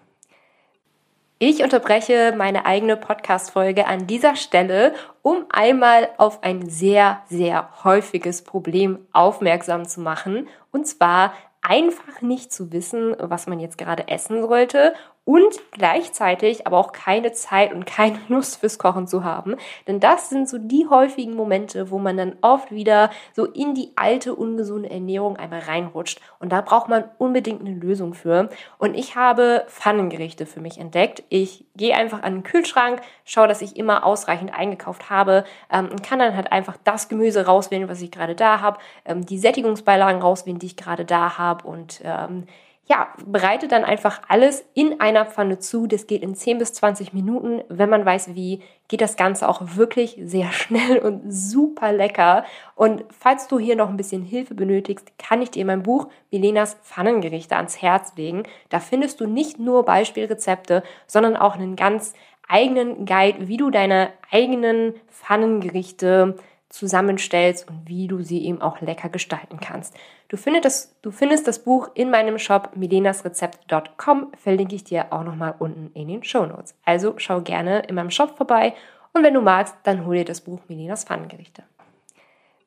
Ich 1.41 1.63
unterbreche 1.63 2.33
meine 2.35 2.65
eigene 2.65 2.97
Podcast-Folge 2.97 3.87
an 3.87 4.07
dieser 4.07 4.35
Stelle, 4.35 4.93
um 5.21 5.45
einmal 5.47 6.09
auf 6.17 6.43
ein 6.43 6.69
sehr, 6.69 7.21
sehr 7.29 7.69
häufiges 7.85 8.41
Problem 8.41 8.99
aufmerksam 9.13 9.87
zu 9.87 10.01
machen. 10.01 10.49
Und 10.73 10.85
zwar 10.85 11.31
einfach 11.61 12.21
nicht 12.21 12.51
zu 12.51 12.73
wissen, 12.73 13.15
was 13.17 13.47
man 13.47 13.61
jetzt 13.61 13.77
gerade 13.77 14.09
essen 14.09 14.41
sollte 14.41 14.93
und 15.29 15.59
gleichzeitig 15.69 16.65
aber 16.65 16.79
auch 16.79 16.91
keine 16.91 17.31
Zeit 17.33 17.71
und 17.71 17.85
keine 17.85 18.17
Lust 18.29 18.59
fürs 18.61 18.79
Kochen 18.79 19.05
zu 19.05 19.23
haben. 19.23 19.57
Denn 19.85 19.99
das 19.99 20.31
sind 20.31 20.49
so 20.49 20.57
die 20.57 20.87
häufigen 20.89 21.35
Momente, 21.35 21.91
wo 21.91 21.99
man 21.99 22.17
dann 22.17 22.35
oft 22.41 22.71
wieder 22.71 23.11
so 23.35 23.45
in 23.45 23.75
die 23.75 23.91
alte 23.95 24.33
ungesunde 24.33 24.89
Ernährung 24.89 25.37
einmal 25.37 25.59
reinrutscht. 25.59 26.19
Und 26.39 26.51
da 26.51 26.61
braucht 26.61 26.89
man 26.89 27.03
unbedingt 27.19 27.61
eine 27.61 27.75
Lösung 27.75 28.15
für. 28.15 28.49
Und 28.79 28.95
ich 28.95 29.15
habe 29.15 29.65
Pfannengerichte 29.67 30.47
für 30.47 30.61
mich 30.61 30.79
entdeckt. 30.79 31.21
Ich 31.29 31.63
gehe 31.75 31.95
einfach 31.95 32.23
an 32.23 32.37
den 32.37 32.43
Kühlschrank, 32.43 32.99
schaue, 33.23 33.47
dass 33.47 33.61
ich 33.61 33.77
immer 33.77 34.07
ausreichend 34.07 34.51
eingekauft 34.51 35.11
habe 35.11 35.43
ähm, 35.71 35.89
und 35.91 36.01
kann 36.01 36.17
dann 36.17 36.35
halt 36.35 36.51
einfach 36.51 36.75
das 36.85 37.07
Gemüse 37.07 37.45
rauswählen, 37.45 37.87
was 37.87 38.01
ich 38.01 38.09
gerade 38.09 38.33
da 38.33 38.61
habe, 38.61 38.79
ähm, 39.05 39.23
die 39.27 39.37
Sättigungsbeilagen 39.37 40.23
rauswählen, 40.23 40.57
die 40.57 40.65
ich 40.65 40.75
gerade 40.75 41.05
da 41.05 41.37
habe 41.37 41.67
und 41.67 42.01
ähm, 42.03 42.47
ja, 42.89 43.13
bereite 43.23 43.67
dann 43.67 43.83
einfach 43.83 44.23
alles 44.29 44.65
in 44.73 44.99
einer 44.99 45.23
Pfanne 45.23 45.59
zu. 45.59 45.85
Das 45.85 46.07
geht 46.07 46.23
in 46.23 46.33
10 46.33 46.57
bis 46.57 46.73
20 46.73 47.13
Minuten. 47.13 47.61
Wenn 47.69 47.89
man 47.89 48.03
weiß 48.03 48.33
wie, 48.33 48.63
geht 48.87 49.01
das 49.01 49.15
Ganze 49.15 49.47
auch 49.47 49.61
wirklich 49.75 50.17
sehr 50.23 50.51
schnell 50.51 50.97
und 50.97 51.31
super 51.31 51.91
lecker. 51.91 52.45
Und 52.73 53.05
falls 53.11 53.47
du 53.47 53.59
hier 53.59 53.75
noch 53.75 53.89
ein 53.89 53.97
bisschen 53.97 54.23
Hilfe 54.23 54.55
benötigst, 54.55 55.19
kann 55.19 55.43
ich 55.43 55.51
dir 55.51 55.65
mein 55.65 55.83
Buch 55.83 56.07
Milenas 56.31 56.77
Pfannengerichte 56.81 57.55
ans 57.55 57.79
Herz 57.79 58.13
legen. 58.15 58.43
Da 58.69 58.79
findest 58.79 59.21
du 59.21 59.27
nicht 59.27 59.59
nur 59.59 59.85
Beispielrezepte, 59.85 60.81
sondern 61.05 61.37
auch 61.37 61.53
einen 61.53 61.75
ganz 61.75 62.13
eigenen 62.47 63.05
Guide, 63.05 63.47
wie 63.47 63.57
du 63.57 63.69
deine 63.69 64.09
eigenen 64.31 64.95
Pfannengerichte 65.09 66.37
zusammenstellst 66.69 67.67
und 67.67 67.87
wie 67.87 68.07
du 68.07 68.21
sie 68.21 68.45
eben 68.45 68.61
auch 68.61 68.79
lecker 68.79 69.09
gestalten 69.09 69.59
kannst. 69.59 69.95
Du 70.27 70.37
findest 70.37 70.65
das, 70.65 70.95
du 71.01 71.11
findest 71.11 71.47
das 71.47 71.59
Buch 71.59 71.89
in 71.95 72.11
meinem 72.11 72.37
Shop 72.37 72.71
milenasrezept.com, 72.75 74.31
verlinke 74.37 74.75
ich 74.75 74.83
dir 74.83 75.11
auch 75.11 75.23
nochmal 75.23 75.55
unten 75.57 75.91
in 75.93 76.07
den 76.07 76.23
Show 76.23 76.45
Notes. 76.45 76.75
Also 76.85 77.15
schau 77.17 77.41
gerne 77.41 77.79
in 77.87 77.95
meinem 77.95 78.11
Shop 78.11 78.37
vorbei 78.37 78.73
und 79.13 79.23
wenn 79.23 79.33
du 79.33 79.41
magst, 79.41 79.75
dann 79.83 80.05
hol 80.05 80.17
dir 80.17 80.25
das 80.25 80.41
Buch 80.41 80.59
Milenas 80.67 81.03
Pfannengerichte. 81.03 81.63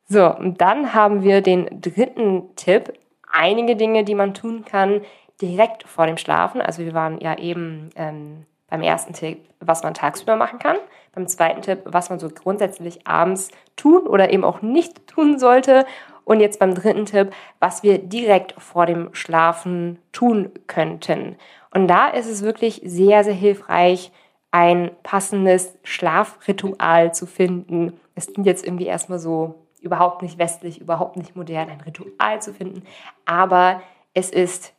So, 0.08 0.34
und 0.34 0.60
dann 0.60 0.94
haben 0.94 1.22
wir 1.22 1.40
den 1.40 1.80
dritten 1.80 2.54
Tipp. 2.56 2.92
Einige 3.32 3.76
Dinge, 3.76 4.04
die 4.04 4.14
man 4.14 4.34
tun 4.34 4.64
kann 4.64 5.00
direkt 5.40 5.84
vor 5.84 6.06
dem 6.06 6.16
Schlafen. 6.16 6.60
Also 6.60 6.84
wir 6.84 6.92
waren 6.92 7.18
ja 7.20 7.38
eben 7.38 7.90
ähm, 7.96 8.46
beim 8.72 8.82
ersten 8.82 9.12
Tipp, 9.12 9.44
was 9.60 9.82
man 9.82 9.92
tagsüber 9.92 10.34
machen 10.34 10.58
kann. 10.58 10.78
Beim 11.14 11.28
zweiten 11.28 11.60
Tipp, 11.60 11.80
was 11.84 12.08
man 12.08 12.18
so 12.18 12.30
grundsätzlich 12.30 13.06
abends 13.06 13.50
tun 13.76 14.06
oder 14.06 14.32
eben 14.32 14.44
auch 14.44 14.62
nicht 14.62 15.06
tun 15.06 15.38
sollte. 15.38 15.84
Und 16.24 16.40
jetzt 16.40 16.58
beim 16.58 16.74
dritten 16.74 17.04
Tipp, 17.04 17.34
was 17.60 17.82
wir 17.82 17.98
direkt 17.98 18.54
vor 18.56 18.86
dem 18.86 19.12
Schlafen 19.12 19.98
tun 20.12 20.52
könnten. 20.68 21.36
Und 21.70 21.86
da 21.86 22.08
ist 22.08 22.30
es 22.30 22.42
wirklich 22.42 22.80
sehr, 22.82 23.24
sehr 23.24 23.34
hilfreich, 23.34 24.10
ein 24.52 24.90
passendes 25.02 25.76
Schlafritual 25.82 27.12
zu 27.12 27.26
finden. 27.26 28.00
Es 28.14 28.32
klingt 28.32 28.46
jetzt 28.46 28.64
irgendwie 28.64 28.86
erstmal 28.86 29.18
so 29.18 29.66
überhaupt 29.82 30.22
nicht 30.22 30.38
westlich, 30.38 30.80
überhaupt 30.80 31.18
nicht 31.18 31.36
modern, 31.36 31.68
ein 31.68 31.82
Ritual 31.82 32.40
zu 32.40 32.54
finden. 32.54 32.84
Aber 33.26 33.82
es 34.14 34.30
ist 34.30 34.72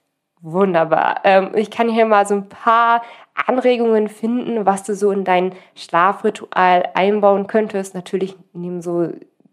wunderbar. 0.43 1.21
Ähm, 1.23 1.51
ich 1.55 1.71
kann 1.71 1.89
hier 1.89 2.05
mal 2.05 2.27
so 2.27 2.35
ein 2.35 2.50
paar 2.50 3.01
Anregungen 3.33 4.09
finden, 4.09 4.65
was 4.65 4.83
du 4.83 4.93
so 4.93 5.12
in 5.12 5.23
dein 5.23 5.53
Schlafritual 5.73 6.89
einbauen 6.93 7.47
könntest. 7.47 7.95
Natürlich 7.95 8.35
neben 8.51 8.81
so 8.81 9.09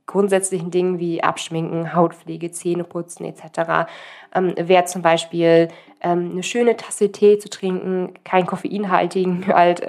grundsätzlichen 0.06 0.72
Dingen 0.72 0.98
wie 0.98 1.22
Abschminken, 1.22 1.94
Hautpflege, 1.94 2.50
Zähneputzen 2.50 3.24
etc. 3.24 3.88
Ähm, 4.34 4.52
wäre 4.56 4.84
zum 4.84 5.02
Beispiel 5.02 5.68
ähm, 6.00 6.32
eine 6.32 6.42
schöne 6.42 6.76
Tasse 6.76 7.12
Tee 7.12 7.38
zu 7.38 7.48
trinken, 7.48 8.14
keinen 8.24 8.46
koffeinhaltigen 8.46 9.46
halt, 9.54 9.86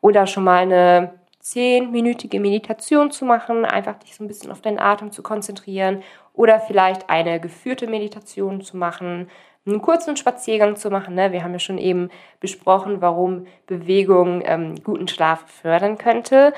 oder 0.00 0.26
schon 0.26 0.44
mal 0.44 0.62
eine 0.62 1.14
zehnminütige 1.38 2.40
Meditation 2.40 3.10
zu 3.10 3.24
machen, 3.26 3.64
einfach 3.64 3.98
dich 3.98 4.16
so 4.16 4.24
ein 4.24 4.28
bisschen 4.28 4.50
auf 4.50 4.62
deinen 4.62 4.78
Atem 4.78 5.12
zu 5.12 5.22
konzentrieren 5.22 6.02
oder 6.32 6.58
vielleicht 6.58 7.08
eine 7.10 7.38
geführte 7.38 7.86
Meditation 7.86 8.62
zu 8.62 8.76
machen, 8.76 9.28
einen 9.66 9.80
kurzen 9.80 10.16
Spaziergang 10.16 10.76
zu 10.76 10.90
machen. 10.90 11.14
Ne? 11.14 11.32
Wir 11.32 11.42
haben 11.42 11.52
ja 11.52 11.58
schon 11.58 11.78
eben 11.78 12.10
besprochen, 12.40 13.00
warum 13.00 13.46
Bewegung 13.66 14.42
ähm, 14.44 14.74
guten 14.82 15.08
Schlaf 15.08 15.44
fördern 15.46 15.98
könnte. 15.98 16.52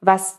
Was 0.00 0.38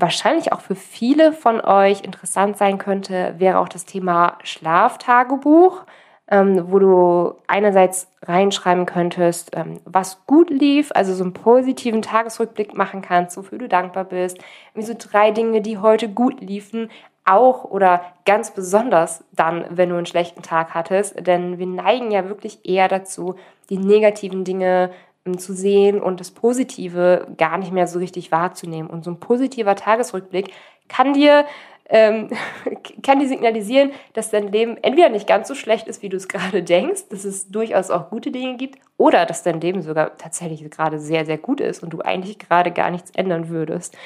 wahrscheinlich 0.00 0.52
auch 0.52 0.60
für 0.60 0.74
viele 0.74 1.32
von 1.32 1.60
euch 1.60 2.02
interessant 2.02 2.58
sein 2.58 2.78
könnte, 2.78 3.34
wäre 3.38 3.58
auch 3.58 3.68
das 3.68 3.86
Thema 3.86 4.36
Schlaftagebuch, 4.42 5.84
ähm, 6.28 6.70
wo 6.70 6.78
du 6.78 7.34
einerseits 7.46 8.08
reinschreiben 8.22 8.84
könntest, 8.84 9.52
ähm, 9.54 9.80
was 9.84 10.26
gut 10.26 10.50
lief, 10.50 10.90
also 10.94 11.14
so 11.14 11.24
einen 11.24 11.32
positiven 11.32 12.02
Tagesrückblick 12.02 12.76
machen 12.76 13.00
kannst, 13.00 13.36
wofür 13.36 13.58
du 13.58 13.68
dankbar 13.68 14.04
bist, 14.04 14.38
wie 14.74 14.82
so 14.82 14.94
drei 14.98 15.30
Dinge, 15.30 15.62
die 15.62 15.78
heute 15.78 16.08
gut 16.08 16.40
liefen, 16.40 16.90
auch 17.26 17.64
oder 17.64 18.02
ganz 18.24 18.52
besonders 18.52 19.24
dann, 19.32 19.64
wenn 19.70 19.90
du 19.90 19.96
einen 19.96 20.06
schlechten 20.06 20.42
Tag 20.42 20.74
hattest, 20.74 21.26
denn 21.26 21.58
wir 21.58 21.66
neigen 21.66 22.10
ja 22.10 22.28
wirklich 22.28 22.60
eher 22.64 22.88
dazu, 22.88 23.34
die 23.68 23.78
negativen 23.78 24.44
Dinge 24.44 24.90
ähm, 25.24 25.38
zu 25.38 25.52
sehen 25.52 26.00
und 26.00 26.20
das 26.20 26.30
Positive 26.30 27.26
gar 27.36 27.58
nicht 27.58 27.72
mehr 27.72 27.86
so 27.86 27.98
richtig 27.98 28.32
wahrzunehmen. 28.32 28.88
Und 28.88 29.04
so 29.04 29.10
ein 29.10 29.20
positiver 29.20 29.74
Tagesrückblick 29.74 30.52
kann 30.88 31.12
dir 31.12 31.44
ähm, 31.88 32.30
kann 33.02 33.20
dir 33.20 33.28
signalisieren, 33.28 33.92
dass 34.12 34.30
dein 34.30 34.50
Leben 34.50 34.76
entweder 34.82 35.08
nicht 35.08 35.26
ganz 35.26 35.48
so 35.48 35.54
schlecht 35.54 35.88
ist, 35.88 36.02
wie 36.02 36.08
du 36.08 36.16
es 36.16 36.28
gerade 36.28 36.62
denkst, 36.62 37.08
dass 37.10 37.24
es 37.24 37.48
durchaus 37.48 37.90
auch 37.90 38.10
gute 38.10 38.30
Dinge 38.30 38.56
gibt, 38.56 38.78
oder 38.96 39.26
dass 39.26 39.42
dein 39.42 39.60
Leben 39.60 39.82
sogar 39.82 40.16
tatsächlich 40.16 40.68
gerade 40.70 40.98
sehr, 40.98 41.26
sehr 41.26 41.38
gut 41.38 41.60
ist 41.60 41.82
und 41.82 41.90
du 41.90 42.00
eigentlich 42.00 42.38
gerade 42.38 42.70
gar 42.70 42.90
nichts 42.90 43.10
ändern 43.14 43.48
würdest. 43.48 43.96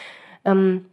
Ähm, 0.44 0.86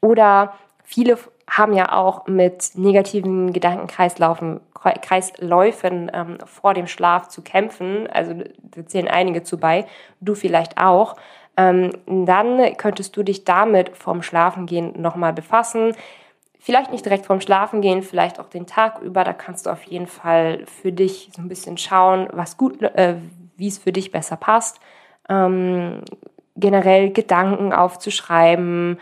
oder 0.00 0.54
viele 0.82 1.18
haben 1.48 1.74
ja 1.74 1.92
auch 1.92 2.26
mit 2.26 2.72
negativen 2.74 3.52
Gedankenkreisläufen 3.52 4.60
Kreisläufen 5.02 6.10
ähm, 6.14 6.38
vor 6.44 6.74
dem 6.74 6.86
Schlaf 6.86 7.28
zu 7.28 7.42
kämpfen. 7.42 8.06
Also 8.06 8.34
da 8.62 8.86
zählen 8.86 9.08
einige 9.08 9.42
zu 9.42 9.58
bei, 9.58 9.86
du 10.20 10.34
vielleicht 10.34 10.78
auch. 10.78 11.16
Ähm, 11.56 11.90
dann 12.06 12.76
könntest 12.76 13.16
du 13.16 13.22
dich 13.22 13.44
damit 13.44 13.96
vorm 13.96 14.22
Schlafengehen 14.22 15.00
nochmal 15.00 15.32
befassen. 15.32 15.94
Vielleicht 16.58 16.90
nicht 16.92 17.04
direkt 17.04 17.26
vorm 17.26 17.40
Schlafengehen, 17.40 18.02
vielleicht 18.02 18.38
auch 18.38 18.48
den 18.48 18.66
Tag 18.66 19.00
über. 19.00 19.24
Da 19.24 19.32
kannst 19.32 19.66
du 19.66 19.70
auf 19.70 19.82
jeden 19.84 20.06
Fall 20.06 20.64
für 20.66 20.92
dich 20.92 21.30
so 21.34 21.40
ein 21.40 21.48
bisschen 21.48 21.78
schauen, 21.78 22.28
was 22.32 22.56
gut, 22.56 22.82
äh, 22.82 23.16
wie 23.56 23.68
es 23.68 23.78
für 23.78 23.92
dich 23.92 24.10
besser 24.12 24.36
passt. 24.36 24.80
Ähm, 25.28 26.02
generell 26.56 27.10
Gedanken 27.10 27.72
aufzuschreiben, 27.72 28.98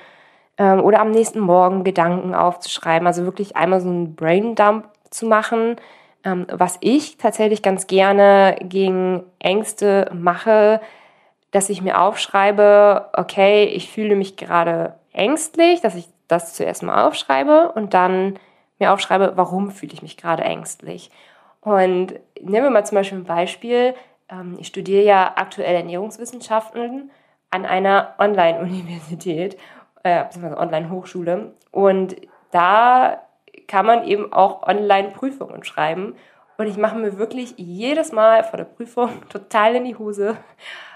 ähm, 0.58 0.80
oder 0.80 1.00
am 1.00 1.10
nächsten 1.10 1.40
Morgen 1.40 1.84
Gedanken 1.84 2.34
aufzuschreiben. 2.34 3.06
Also 3.06 3.24
wirklich 3.24 3.56
einmal 3.56 3.80
so 3.80 3.88
einen 3.88 4.14
Braindump 4.14 4.88
zu 5.10 5.26
machen. 5.26 5.76
Ähm, 6.24 6.46
was 6.50 6.78
ich 6.80 7.18
tatsächlich 7.18 7.62
ganz 7.62 7.86
gerne 7.86 8.56
gegen 8.60 9.24
Ängste 9.38 10.10
mache, 10.14 10.80
dass 11.50 11.70
ich 11.70 11.82
mir 11.82 12.00
aufschreibe, 12.00 13.10
okay, 13.12 13.64
ich 13.64 13.90
fühle 13.90 14.16
mich 14.16 14.36
gerade 14.36 14.94
ängstlich, 15.12 15.80
dass 15.80 15.94
ich 15.94 16.08
das 16.26 16.54
zuerst 16.54 16.82
mal 16.82 17.06
aufschreibe 17.06 17.72
und 17.74 17.94
dann 17.94 18.38
mir 18.78 18.92
aufschreibe, 18.92 19.34
warum 19.36 19.70
fühle 19.70 19.92
ich 19.92 20.02
mich 20.02 20.16
gerade 20.16 20.42
ängstlich. 20.42 21.10
Und 21.60 22.14
nehmen 22.40 22.64
wir 22.64 22.70
mal 22.70 22.84
zum 22.84 22.96
Beispiel 22.96 23.18
ein 23.18 23.24
Beispiel. 23.24 23.94
Ähm, 24.28 24.56
ich 24.58 24.66
studiere 24.66 25.04
ja 25.04 25.32
aktuell 25.36 25.74
Ernährungswissenschaften 25.76 27.10
an 27.50 27.66
einer 27.66 28.14
Online-Universität 28.18 29.56
äh, 30.04 30.24
Online-Hochschule. 30.56 31.52
Und 31.72 32.16
da 32.52 33.22
kann 33.66 33.86
man 33.86 34.04
eben 34.04 34.32
auch 34.32 34.62
Online-Prüfungen 34.62 35.64
schreiben. 35.64 36.14
Und 36.56 36.68
ich 36.68 36.76
mache 36.76 36.96
mir 36.96 37.18
wirklich 37.18 37.54
jedes 37.56 38.12
Mal 38.12 38.44
vor 38.44 38.58
der 38.58 38.64
Prüfung 38.64 39.10
total 39.28 39.74
in 39.74 39.84
die 39.84 39.96
Hose, 39.96 40.36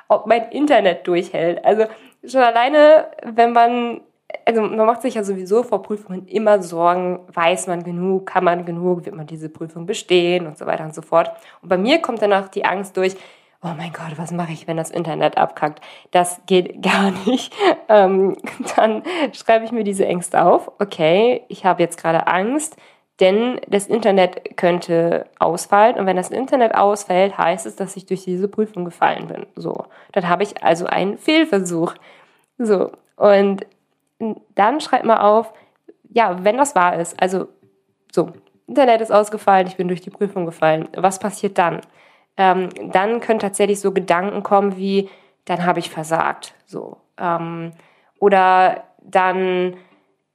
ob 0.07 0.27
mein 0.27 0.51
Internet 0.51 1.07
durchhält. 1.07 1.65
Also 1.65 1.87
schon 2.25 2.43
alleine, 2.43 3.07
wenn 3.25 3.53
man, 3.53 4.01
also 4.45 4.63
man 4.63 4.87
macht 4.87 5.03
sich 5.03 5.15
ja 5.15 5.25
sowieso 5.25 5.63
vor 5.63 5.83
Prüfungen 5.83 6.27
immer 6.27 6.63
Sorgen, 6.63 7.21
weiß 7.33 7.67
man 7.67 7.83
genug, 7.83 8.27
kann 8.27 8.45
man 8.45 8.65
genug, 8.65 9.05
wird 9.05 9.17
man 9.17 9.27
diese 9.27 9.49
Prüfung 9.49 9.87
bestehen 9.87 10.47
und 10.47 10.57
so 10.57 10.67
weiter 10.67 10.85
und 10.85 10.95
so 10.95 11.03
fort. 11.03 11.33
Und 11.63 11.69
bei 11.69 11.79
mir 11.79 12.01
kommt 12.01 12.23
dann 12.23 12.33
auch 12.33 12.49
die 12.49 12.65
Angst 12.65 12.97
durch, 12.97 13.17
oh 13.63 13.75
mein 13.77 13.93
Gott, 13.93 14.17
was 14.17 14.31
mache 14.31 14.53
ich, 14.53 14.67
wenn 14.69 14.77
das 14.77 14.91
Internet 14.91 15.37
abkackt? 15.37 15.81
Das 16.11 16.41
geht 16.47 16.83
gar 16.83 17.11
nicht. 17.27 17.53
Ähm, 17.89 18.37
dann 18.77 19.03
schreibe 19.33 19.65
ich 19.65 19.73
mir 19.73 19.85
diese 19.85 20.07
Ängste 20.07 20.43
auf. 20.45 20.71
Okay, 20.79 21.43
ich 21.49 21.65
habe 21.65 21.83
jetzt 21.83 22.01
gerade 22.01 22.27
Angst. 22.27 22.77
denn 23.21 23.61
das 23.67 23.89
Internet 23.89 24.57
könnte 24.57 25.27
ausfallen 25.41 25.97
und 25.97 26.07
wenn 26.07 26.17
das 26.17 26.31
Internet 26.31 26.75
ausfällt, 26.75 27.37
heißt 27.37 27.67
es, 27.67 27.75
dass 27.77 27.97
ich 27.97 28.07
durch 28.07 28.25
diese 28.25 28.47
Prüfung 28.49 28.85
gefallen 28.85 29.27
bin. 29.27 29.47
So, 29.57 29.87
dann 30.13 30.29
habe 30.29 30.45
ich 30.45 30.63
also 30.63 30.87
einen 30.87 31.19
Fehlversuch. 31.19 31.95
So, 32.59 32.93
und 33.17 33.67
dann 34.55 34.81
schreibt 34.81 35.05
mal 35.05 35.21
auf, 35.21 35.53
ja, 36.11 36.45
wenn 36.45 36.57
das 36.57 36.75
wahr 36.75 36.99
ist, 36.99 37.21
also 37.21 37.49
so, 38.13 38.31
Internet 38.67 39.01
ist 39.01 39.11
ausgefallen, 39.11 39.67
ich 39.67 39.77
bin 39.77 39.89
durch 39.89 40.01
die 40.01 40.11
Prüfung 40.11 40.45
gefallen, 40.47 40.89
was 40.95 41.19
passiert 41.19 41.59
dann? 41.59 41.81
Ähm, 42.39 42.71
dann 42.93 43.21
können 43.21 43.41
tatsächlich 43.41 43.81
so 43.81 43.93
Gedanken 43.93 44.43
kommen 44.43 44.77
wie, 44.77 45.11
dann 45.45 45.67
habe 45.67 45.81
ich 45.81 45.91
versagt, 45.91 46.55
so. 46.65 46.97
Ähm, 47.19 47.73
oder 48.21 48.85
dann 49.03 49.77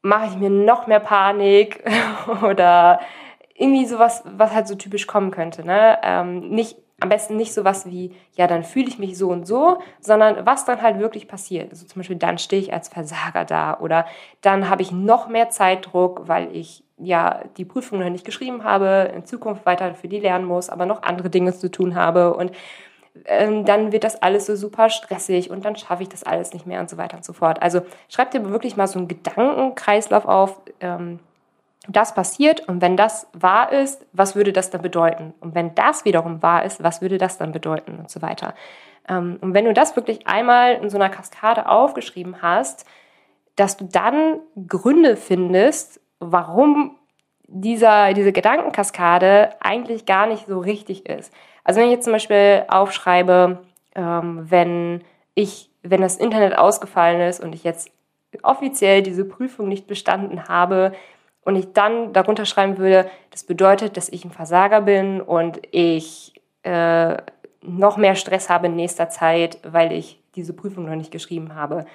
mache 0.02 0.28
ich 0.28 0.36
mir 0.36 0.50
noch 0.50 0.86
mehr 0.86 1.00
Panik 1.00 1.84
oder 2.44 3.00
irgendwie 3.56 3.86
sowas, 3.86 4.24
was 4.26 4.54
halt 4.54 4.68
so 4.68 4.76
typisch 4.76 5.08
kommen 5.08 5.32
könnte. 5.32 5.66
Ne? 5.66 5.98
Ähm, 6.04 6.50
nicht, 6.50 6.76
am 7.00 7.10
besten 7.10 7.38
nicht 7.38 7.54
sowas 7.54 7.86
wie, 7.86 8.16
ja, 8.36 8.48
dann 8.48 8.64
fühle 8.64 8.88
ich 8.88 9.00
mich 9.00 9.18
so 9.18 9.30
und 9.30 9.48
so, 9.48 9.80
sondern 10.00 10.46
was 10.46 10.66
dann 10.66 10.82
halt 10.82 11.00
wirklich 11.00 11.28
passiert. 11.28 11.72
Also 11.72 11.86
zum 11.86 12.00
Beispiel, 12.00 12.18
dann 12.18 12.38
stehe 12.38 12.62
ich 12.62 12.74
als 12.74 12.90
Versager 12.90 13.46
da 13.46 13.80
oder 13.80 14.06
dann 14.42 14.70
habe 14.70 14.82
ich 14.82 14.92
noch 14.92 15.28
mehr 15.28 15.50
Zeitdruck, 15.50 16.28
weil 16.28 16.54
ich 16.56 16.84
ja 17.04 17.42
die 17.58 17.66
Prüfung 17.66 18.00
noch 18.00 18.10
nicht 18.10 18.26
geschrieben 18.26 18.64
habe, 18.64 19.12
in 19.16 19.26
Zukunft 19.26 19.66
weiter 19.66 19.96
für 19.96 20.08
die 20.08 20.20
lernen 20.20 20.46
muss, 20.46 20.70
aber 20.70 20.86
noch 20.86 21.04
andere 21.04 21.30
Dinge 21.30 21.54
zu 21.54 21.70
tun 21.70 21.96
habe 21.96 22.34
und 22.34 22.52
ähm, 23.26 23.66
dann 23.66 23.92
wird 23.92 24.04
das 24.04 24.22
alles 24.22 24.48
so 24.48 24.56
super 24.56 24.90
stressig 24.90 25.50
und 25.52 25.64
dann 25.66 25.76
schaffe 25.76 26.04
ich 26.04 26.10
das 26.10 26.24
alles 26.24 26.54
nicht 26.54 26.66
mehr 26.66 26.80
und 26.80 26.90
so 26.90 26.98
weiter 26.98 27.18
und 27.18 27.24
so 27.24 27.34
fort. 27.34 27.62
Also 27.62 27.82
schreib 28.10 28.32
dir 28.32 28.50
wirklich 28.50 28.76
mal 28.76 28.88
so 28.88 28.98
einen 28.98 29.08
Gedankenkreislauf 29.08 30.26
auf, 30.26 30.62
ähm, 30.80 31.20
das 31.88 32.16
passiert 32.16 32.68
und 32.68 32.82
wenn 32.82 32.96
das 32.96 33.28
wahr 33.34 33.72
ist, 33.72 34.06
was 34.14 34.36
würde 34.36 34.54
das 34.54 34.70
dann 34.70 34.82
bedeuten? 34.82 35.34
Und 35.42 35.54
wenn 35.54 35.76
das 35.76 36.06
wiederum 36.06 36.42
wahr 36.42 36.64
ist, 36.64 36.82
was 36.82 37.02
würde 37.02 37.18
das 37.18 37.38
dann 37.38 37.52
bedeuten 37.52 38.00
und 38.00 38.10
so 38.10 38.22
weiter. 38.22 38.56
Ähm, 39.08 39.38
und 39.42 39.54
wenn 39.54 39.66
du 39.66 39.74
das 39.74 39.96
wirklich 39.96 40.26
einmal 40.26 40.76
in 40.76 40.90
so 40.90 40.98
einer 40.98 41.10
Kaskade 41.10 41.68
aufgeschrieben 41.68 42.42
hast, 42.42 42.86
dass 43.58 43.78
du 43.78 43.86
dann 43.86 44.40
Gründe 44.68 45.18
findest, 45.18 46.00
warum 46.32 46.98
dieser, 47.48 48.14
diese 48.14 48.32
Gedankenkaskade 48.32 49.50
eigentlich 49.60 50.06
gar 50.06 50.28
nicht 50.28 50.48
so 50.48 50.60
richtig 50.60 51.08
ist. 51.08 51.34
Also 51.64 51.80
wenn 51.80 51.88
ich 51.88 51.94
jetzt 51.94 52.06
zum 52.06 52.14
Beispiel 52.14 52.64
aufschreibe, 52.68 53.60
ähm, 53.96 54.46
wenn 54.50 55.04
ich, 55.36 55.70
wenn 55.82 56.02
das 56.02 56.18
Internet 56.18 56.58
ausgefallen 56.58 57.22
ist 57.22 57.42
und 57.42 57.54
ich 57.54 57.64
jetzt 57.64 57.92
offiziell 58.42 59.04
diese 59.04 59.26
Prüfung 59.26 59.68
nicht 59.68 59.88
bestanden 59.88 60.48
habe 60.48 60.94
und 61.46 61.56
ich 61.56 61.74
dann 61.74 62.14
darunter 62.14 62.46
schreiben 62.46 62.78
würde, 62.78 63.10
das 63.32 63.44
bedeutet, 63.44 63.98
dass 63.98 64.10
ich 64.10 64.26
ein 64.26 64.32
Versager 64.32 64.82
bin 64.82 65.22
und 65.22 65.62
ich 65.72 66.34
äh, 66.64 67.18
noch 67.62 67.98
mehr 67.98 68.16
Stress 68.16 68.50
habe 68.50 68.68
in 68.68 68.76
nächster 68.76 69.10
Zeit, 69.10 69.60
weil 69.64 69.92
ich 69.92 70.22
diese 70.36 70.54
Prüfung 70.54 70.86
noch 70.86 70.96
nicht 70.96 71.12
geschrieben 71.12 71.56
habe. 71.56 71.86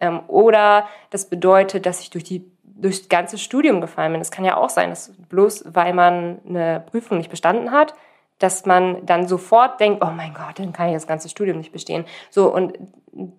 Ähm, 0.00 0.20
oder 0.28 0.86
das 1.10 1.28
bedeutet, 1.28 1.86
dass 1.86 2.00
ich 2.00 2.10
durch 2.10 2.24
die 2.24 2.44
durchs 2.80 3.08
ganze 3.08 3.38
Studium 3.38 3.80
gefallen 3.80 4.12
bin. 4.12 4.20
Es 4.20 4.30
kann 4.30 4.44
ja 4.44 4.56
auch 4.56 4.70
sein, 4.70 4.90
dass 4.90 5.12
bloß 5.28 5.64
weil 5.74 5.92
man 5.92 6.38
eine 6.48 6.84
Prüfung 6.90 7.18
nicht 7.18 7.30
bestanden 7.30 7.72
hat, 7.72 7.94
dass 8.38 8.66
man 8.66 9.04
dann 9.04 9.26
sofort 9.26 9.80
denkt, 9.80 10.02
oh 10.02 10.10
mein 10.14 10.32
Gott, 10.32 10.58
dann 10.58 10.72
kann 10.72 10.88
ich 10.88 10.94
das 10.94 11.08
ganze 11.08 11.28
Studium 11.28 11.58
nicht 11.58 11.72
bestehen. 11.72 12.04
So, 12.30 12.54
und 12.54 12.78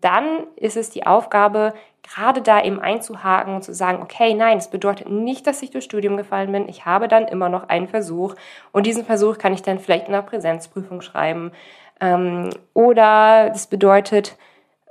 dann 0.01 0.46
ist 0.58 0.75
es 0.75 0.89
die 0.89 1.08
Aufgabe, 1.08 1.74
gerade 2.03 2.41
da 2.41 2.62
eben 2.62 2.81
einzuhaken 2.81 3.55
und 3.55 3.63
zu 3.63 3.74
sagen, 3.74 4.01
okay, 4.01 4.34
nein, 4.34 4.58
das 4.58 4.69
bedeutet 4.69 5.10
nicht, 5.10 5.48
dass 5.48 5.62
ich 5.62 5.72
durch 5.72 5.86
Studium 5.86 6.17
gefallen 6.17 6.51
bin. 6.51 6.67
Ich 6.67 6.86
habe 6.86 7.08
dann 7.08 7.27
immer 7.27 7.48
noch 7.48 7.69
einen 7.69 7.88
Versuch 7.88 8.36
und 8.74 8.86
diesen 8.86 9.05
Versuch 9.05 9.38
kann 9.38 9.53
ich 9.53 9.62
dann 9.62 9.79
vielleicht 9.79 10.08
in 10.08 10.13
einer 10.13 10.24
Präsenzprüfung 10.24 11.01
schreiben. 11.01 11.51
Ähm, 12.01 12.50
oder 12.74 13.50
das 13.50 13.67
bedeutet, 13.67 14.38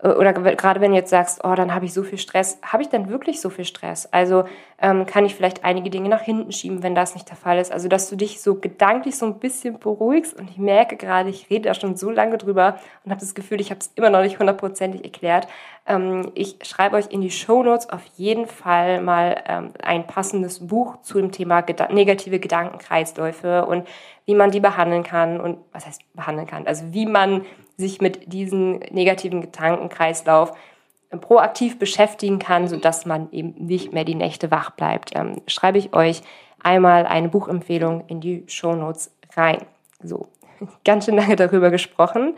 oder 0.00 0.32
gerade 0.32 0.80
wenn 0.80 0.92
du 0.92 0.96
jetzt 0.96 1.10
sagst, 1.10 1.40
oh, 1.42 1.54
dann 1.56 1.74
habe 1.74 1.84
ich 1.84 1.92
so 1.92 2.04
viel 2.04 2.18
Stress, 2.18 2.60
habe 2.62 2.84
ich 2.84 2.88
dann 2.88 3.08
wirklich 3.08 3.40
so 3.40 3.50
viel 3.50 3.64
Stress? 3.64 4.06
Also 4.12 4.44
ähm, 4.80 5.06
kann 5.06 5.26
ich 5.26 5.34
vielleicht 5.34 5.64
einige 5.64 5.90
Dinge 5.90 6.08
nach 6.08 6.20
hinten 6.20 6.52
schieben, 6.52 6.84
wenn 6.84 6.94
das 6.94 7.14
nicht 7.14 7.28
der 7.28 7.36
Fall 7.36 7.58
ist. 7.58 7.72
Also 7.72 7.88
dass 7.88 8.08
du 8.08 8.14
dich 8.14 8.40
so 8.40 8.54
gedanklich 8.54 9.18
so 9.18 9.26
ein 9.26 9.40
bisschen 9.40 9.80
beruhigst 9.80 10.38
und 10.38 10.50
ich 10.50 10.56
merke 10.56 10.96
gerade, 10.96 11.30
ich 11.30 11.50
rede 11.50 11.68
da 11.68 11.74
schon 11.74 11.96
so 11.96 12.10
lange 12.10 12.38
drüber 12.38 12.78
und 13.04 13.10
habe 13.10 13.20
das 13.20 13.34
Gefühl, 13.34 13.60
ich 13.60 13.70
habe 13.70 13.80
es 13.80 13.90
immer 13.96 14.08
noch 14.10 14.22
nicht 14.22 14.38
hundertprozentig 14.38 15.02
erklärt. 15.02 15.48
Ähm, 15.84 16.30
ich 16.34 16.58
schreibe 16.62 16.94
euch 16.94 17.08
in 17.10 17.20
die 17.20 17.32
Show 17.32 17.64
Notes 17.64 17.90
auf 17.90 18.04
jeden 18.14 18.46
Fall 18.46 19.00
mal 19.00 19.42
ähm, 19.48 19.70
ein 19.82 20.06
passendes 20.06 20.64
Buch 20.64 21.02
zu 21.02 21.18
dem 21.18 21.32
Thema 21.32 21.62
Geda 21.62 21.92
negative 21.92 22.38
Gedankenkreisläufe 22.38 23.66
und 23.66 23.88
wie 24.26 24.36
man 24.36 24.52
die 24.52 24.60
behandeln 24.60 25.02
kann 25.02 25.40
und 25.40 25.58
was 25.72 25.86
heißt 25.86 26.02
behandeln 26.14 26.46
kann, 26.46 26.68
also 26.68 26.84
wie 26.92 27.06
man 27.06 27.44
sich 27.78 28.00
mit 28.00 28.32
diesem 28.32 28.80
negativen 28.90 29.40
Gedankenkreislauf 29.40 30.52
proaktiv 31.20 31.78
beschäftigen 31.78 32.38
kann, 32.38 32.68
sodass 32.68 33.06
man 33.06 33.30
eben 33.32 33.54
nicht 33.56 33.92
mehr 33.94 34.04
die 34.04 34.16
Nächte 34.16 34.50
wach 34.50 34.70
bleibt, 34.70 35.12
ähm, 35.14 35.40
schreibe 35.46 35.78
ich 35.78 35.94
euch 35.94 36.20
einmal 36.62 37.06
eine 37.06 37.28
Buchempfehlung 37.28 38.04
in 38.08 38.20
die 38.20 38.44
Shownotes 38.46 39.10
rein. 39.34 39.64
So, 40.02 40.28
ganz 40.84 41.06
schön 41.06 41.16
lange 41.16 41.36
darüber 41.36 41.70
gesprochen. 41.70 42.36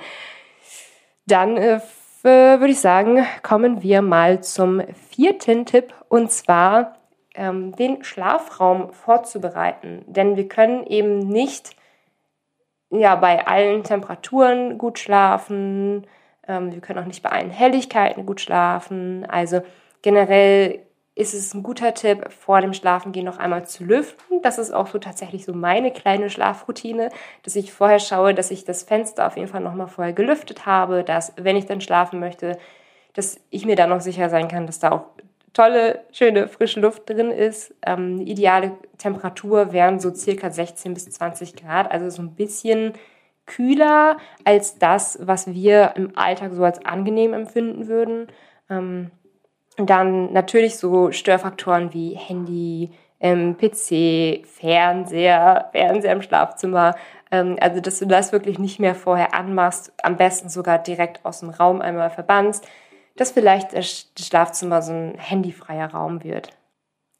Dann 1.26 1.56
äh, 1.56 1.80
würde 2.22 2.70
ich 2.70 2.80
sagen, 2.80 3.26
kommen 3.42 3.82
wir 3.82 4.02
mal 4.02 4.42
zum 4.42 4.82
vierten 5.08 5.64
Tipp 5.64 5.94
und 6.08 6.30
zwar 6.30 6.96
ähm, 7.34 7.74
den 7.76 8.04
Schlafraum 8.04 8.92
vorzubereiten. 8.92 10.04
Denn 10.06 10.36
wir 10.36 10.48
können 10.48 10.86
eben 10.86 11.18
nicht 11.18 11.74
ja, 12.90 13.14
bei 13.16 13.46
allen 13.46 13.84
Temperaturen 13.84 14.78
gut 14.78 14.98
schlafen. 14.98 16.06
Ähm, 16.46 16.72
wir 16.72 16.80
können 16.80 16.98
auch 16.98 17.06
nicht 17.06 17.22
bei 17.22 17.30
allen 17.30 17.50
Helligkeiten 17.50 18.26
gut 18.26 18.40
schlafen. 18.40 19.26
Also 19.28 19.62
generell 20.02 20.80
ist 21.14 21.34
es 21.34 21.54
ein 21.54 21.62
guter 21.62 21.92
Tipp, 21.92 22.32
vor 22.32 22.60
dem 22.60 22.72
Schlafengehen 22.72 23.26
noch 23.26 23.38
einmal 23.38 23.66
zu 23.66 23.84
lüften. 23.84 24.42
Das 24.42 24.58
ist 24.58 24.72
auch 24.72 24.86
so 24.86 24.98
tatsächlich 24.98 25.44
so 25.44 25.52
meine 25.52 25.92
kleine 25.92 26.30
Schlafroutine, 26.30 27.10
dass 27.42 27.56
ich 27.56 27.72
vorher 27.72 27.98
schaue, 27.98 28.34
dass 28.34 28.50
ich 28.50 28.64
das 28.64 28.84
Fenster 28.84 29.26
auf 29.26 29.36
jeden 29.36 29.48
Fall 29.48 29.60
nochmal 29.60 29.88
vorher 29.88 30.12
gelüftet 30.12 30.66
habe, 30.66 31.04
dass, 31.04 31.32
wenn 31.36 31.56
ich 31.56 31.66
dann 31.66 31.80
schlafen 31.80 32.20
möchte, 32.20 32.58
dass 33.12 33.40
ich 33.50 33.66
mir 33.66 33.76
dann 33.76 33.90
noch 33.90 34.00
sicher 34.00 34.30
sein 34.30 34.48
kann, 34.48 34.66
dass 34.66 34.78
da 34.78 34.92
auch 34.92 35.02
tolle, 35.52 36.04
schöne, 36.12 36.48
frische 36.48 36.80
Luft 36.80 37.08
drin 37.08 37.30
ist. 37.30 37.74
Ähm, 37.84 38.20
ideale 38.20 38.72
Temperatur 38.98 39.72
wären 39.72 40.00
so 40.00 40.14
circa 40.14 40.50
16 40.50 40.94
bis 40.94 41.10
20 41.10 41.56
Grad, 41.56 41.90
also 41.90 42.08
so 42.10 42.22
ein 42.22 42.34
bisschen 42.34 42.92
kühler 43.46 44.18
als 44.44 44.78
das, 44.78 45.18
was 45.22 45.52
wir 45.52 45.94
im 45.96 46.16
Alltag 46.16 46.52
so 46.52 46.62
als 46.64 46.84
angenehm 46.84 47.32
empfinden 47.32 47.88
würden. 47.88 48.28
Ähm, 48.68 49.10
dann 49.76 50.32
natürlich 50.32 50.76
so 50.76 51.10
Störfaktoren 51.10 51.92
wie 51.92 52.14
Handy, 52.14 52.90
ähm, 53.18 53.56
PC, 53.56 54.46
Fernseher, 54.46 55.68
Fernseher 55.72 56.12
im 56.12 56.22
Schlafzimmer. 56.22 56.94
Ähm, 57.30 57.56
also, 57.60 57.80
dass 57.80 57.98
du 57.98 58.06
das 58.06 58.32
wirklich 58.32 58.58
nicht 58.58 58.78
mehr 58.78 58.94
vorher 58.94 59.34
anmachst, 59.34 59.92
am 60.02 60.16
besten 60.16 60.48
sogar 60.48 60.78
direkt 60.78 61.24
aus 61.24 61.40
dem 61.40 61.50
Raum 61.50 61.80
einmal 61.80 62.10
verbannst 62.10 62.66
dass 63.16 63.32
vielleicht 63.32 63.74
das 63.76 64.08
Schlafzimmer 64.18 64.82
so 64.82 64.92
ein 64.92 65.14
handyfreier 65.18 65.92
Raum 65.92 66.24
wird. 66.24 66.50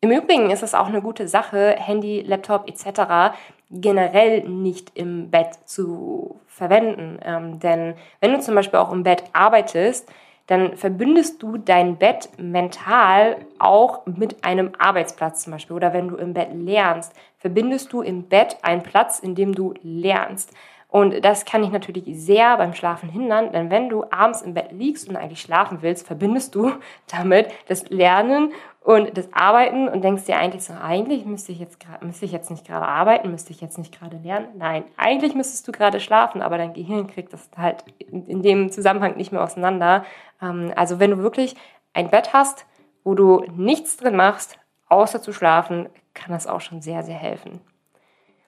Im 0.03 0.11
Übrigen 0.12 0.50
ist 0.50 0.62
es 0.62 0.74
auch 0.74 0.87
eine 0.87 1.03
gute 1.03 1.29
Sache, 1.29 1.76
Handy, 1.79 2.22
Laptop 2.22 2.68
etc. 2.68 3.37
generell 3.70 4.48
nicht 4.48 4.92
im 4.94 5.31
Bett 5.31 5.59
zu 5.66 6.40
verwenden. 6.46 7.18
Ähm, 7.22 7.61
denn 7.61 7.94
wenn 8.20 8.33
du 8.33 8.40
zum 8.40 8.55
Beispiel 8.55 8.79
auch 8.79 8.92
im 8.92 9.03
Bett 9.03 9.24
arbeitest, 9.35 10.11
dann 10.46 10.76
verbindest 10.76 11.42
du 11.42 11.59
dein 11.59 11.96
Bett 11.96 12.31
mental 12.38 13.37
auch 13.59 14.05
mit 14.07 14.42
einem 14.42 14.72
Arbeitsplatz 14.79 15.42
zum 15.42 15.53
Beispiel. 15.53 15.76
Oder 15.76 15.92
wenn 15.92 16.09
du 16.09 16.16
im 16.16 16.33
Bett 16.33 16.48
lernst, 16.53 17.12
verbindest 17.38 17.92
du 17.92 18.00
im 18.00 18.24
Bett 18.24 18.57
einen 18.62 18.83
Platz, 18.83 19.20
in 19.20 19.35
dem 19.35 19.55
du 19.55 19.74
lernst. 19.83 20.50
Und 20.90 21.24
das 21.24 21.44
kann 21.44 21.62
dich 21.62 21.70
natürlich 21.70 22.05
sehr 22.20 22.57
beim 22.57 22.74
Schlafen 22.74 23.09
hindern, 23.09 23.53
denn 23.53 23.70
wenn 23.70 23.88
du 23.88 24.05
abends 24.11 24.42
im 24.42 24.55
Bett 24.55 24.72
liegst 24.72 25.09
und 25.09 25.16
eigentlich 25.16 25.40
schlafen 25.40 25.79
willst, 25.83 26.07
verbindest 26.07 26.55
du 26.55 26.72
damit 27.07 27.48
das 27.68 27.88
Lernen 27.90 28.53
und 28.83 29.16
das 29.16 29.33
Arbeiten 29.33 29.88
und 29.88 30.03
denkst 30.03 30.24
dir 30.24 30.37
eigentlich 30.37 30.64
so, 30.64 30.72
eigentlich 30.74 31.24
müsste 31.26 31.53
ich 31.53 31.61
jetzt, 31.61 31.79
müsste 32.00 32.24
ich 32.24 32.33
jetzt 32.33 32.50
nicht 32.50 32.66
gerade 32.66 32.87
arbeiten, 32.87 33.31
müsste 33.31 33.53
ich 33.53 33.61
jetzt 33.61 33.79
nicht 33.79 33.96
gerade 33.96 34.16
lernen. 34.16 34.48
Nein, 34.57 34.85
eigentlich 34.96 35.35
müsstest 35.35 35.68
du 35.68 35.72
gerade 35.72 36.00
schlafen, 36.00 36.42
aber 36.42 36.59
dein 36.59 36.72
Gehirn 36.72 37.07
kriegt 37.07 37.33
das 37.33 37.48
halt 37.57 37.85
in 38.11 38.42
dem 38.42 38.72
Zusammenhang 38.72 39.16
nicht 39.16 39.33
mehr 39.33 39.42
auseinander. 39.42 40.05
Ähm, 40.42 40.72
also 40.74 40.98
wenn 40.98 41.11
du 41.11 41.18
wirklich 41.18 41.55
ein 41.92 42.11
Bett 42.11 42.33
hast, 42.33 42.66
wo 43.05 43.14
du 43.14 43.44
nichts 43.55 43.96
drin 43.96 44.16
machst, 44.16 44.59
außer 44.88 45.22
zu 45.22 45.33
schlafen, 45.33 45.88
kann 46.14 46.33
das 46.33 46.46
auch 46.46 46.61
schon 46.61 46.83
sehr, 46.83 47.03
sehr 47.03 47.16
helfen. 47.16 47.61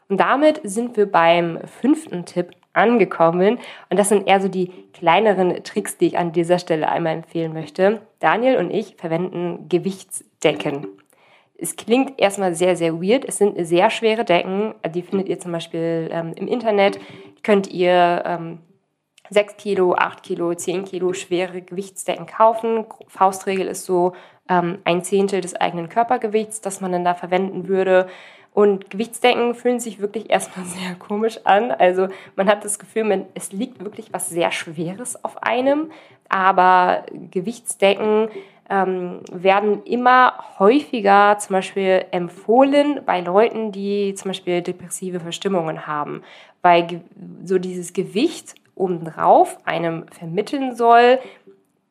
Und 0.08 0.20
damit 0.20 0.60
sind 0.64 0.96
wir 0.96 1.10
beim 1.10 1.58
fünften 1.66 2.24
Tipp 2.24 2.50
angekommen. 2.72 3.58
Und 3.90 3.98
das 3.98 4.08
sind 4.08 4.26
eher 4.26 4.40
so 4.40 4.48
die 4.48 4.70
kleineren 4.92 5.62
Tricks, 5.62 5.98
die 5.98 6.06
ich 6.08 6.18
an 6.18 6.32
dieser 6.32 6.58
Stelle 6.58 6.88
einmal 6.88 7.14
empfehlen 7.14 7.52
möchte. 7.52 8.00
Daniel 8.18 8.56
und 8.56 8.70
ich 8.70 8.96
verwenden 8.96 9.68
Gewichtsdecken. 9.68 10.86
es 11.58 11.76
klingt 11.76 12.20
erstmal 12.20 12.54
sehr, 12.54 12.76
sehr 12.76 13.00
weird. 13.00 13.24
Es 13.24 13.38
sind 13.38 13.56
sehr 13.66 13.90
schwere 13.90 14.24
Decken. 14.24 14.74
Die 14.94 15.02
findet 15.02 15.28
ihr 15.28 15.38
zum 15.38 15.52
Beispiel 15.52 16.08
ähm, 16.12 16.32
im 16.34 16.48
Internet. 16.48 16.98
Könnt 17.42 17.68
ihr 17.68 18.22
ähm, 18.26 18.58
6 19.30 19.56
Kilo, 19.56 19.94
8 19.94 20.22
Kilo, 20.22 20.54
10 20.54 20.84
Kilo 20.84 21.12
schwere 21.12 21.62
Gewichtsdecken 21.62 22.26
kaufen. 22.26 22.84
Faustregel 23.08 23.66
ist 23.66 23.84
so 23.84 24.12
ähm, 24.48 24.78
ein 24.84 25.02
Zehntel 25.02 25.40
des 25.40 25.54
eigenen 25.54 25.88
Körpergewichts, 25.88 26.60
das 26.60 26.80
man 26.80 26.92
dann 26.92 27.04
da 27.04 27.14
verwenden 27.14 27.68
würde. 27.68 28.08
Und 28.54 28.90
Gewichtsdecken 28.90 29.54
fühlen 29.54 29.80
sich 29.80 30.00
wirklich 30.00 30.30
erstmal 30.30 30.66
sehr 30.66 30.94
komisch 30.94 31.40
an. 31.44 31.70
Also 31.70 32.08
man 32.36 32.48
hat 32.48 32.64
das 32.64 32.78
Gefühl, 32.78 33.04
man, 33.04 33.26
es 33.34 33.52
liegt 33.52 33.82
wirklich 33.82 34.12
was 34.12 34.28
sehr 34.28 34.52
Schweres 34.52 35.22
auf 35.24 35.42
einem. 35.42 35.90
Aber 36.28 37.04
Gewichtsdecken 37.30 38.28
ähm, 38.70 39.20
werden 39.30 39.82
immer 39.84 40.34
häufiger 40.58 41.36
zum 41.38 41.54
Beispiel 41.54 42.04
empfohlen 42.10 43.00
bei 43.04 43.20
Leuten, 43.20 43.72
die 43.72 44.14
zum 44.14 44.30
Beispiel 44.30 44.62
depressive 44.62 45.20
Verstimmungen 45.20 45.86
haben. 45.86 46.22
Weil 46.62 47.02
so 47.44 47.58
dieses 47.58 47.92
Gewicht 47.92 48.54
obendrauf 48.74 49.58
einem 49.64 50.06
vermitteln 50.08 50.74
soll, 50.74 51.18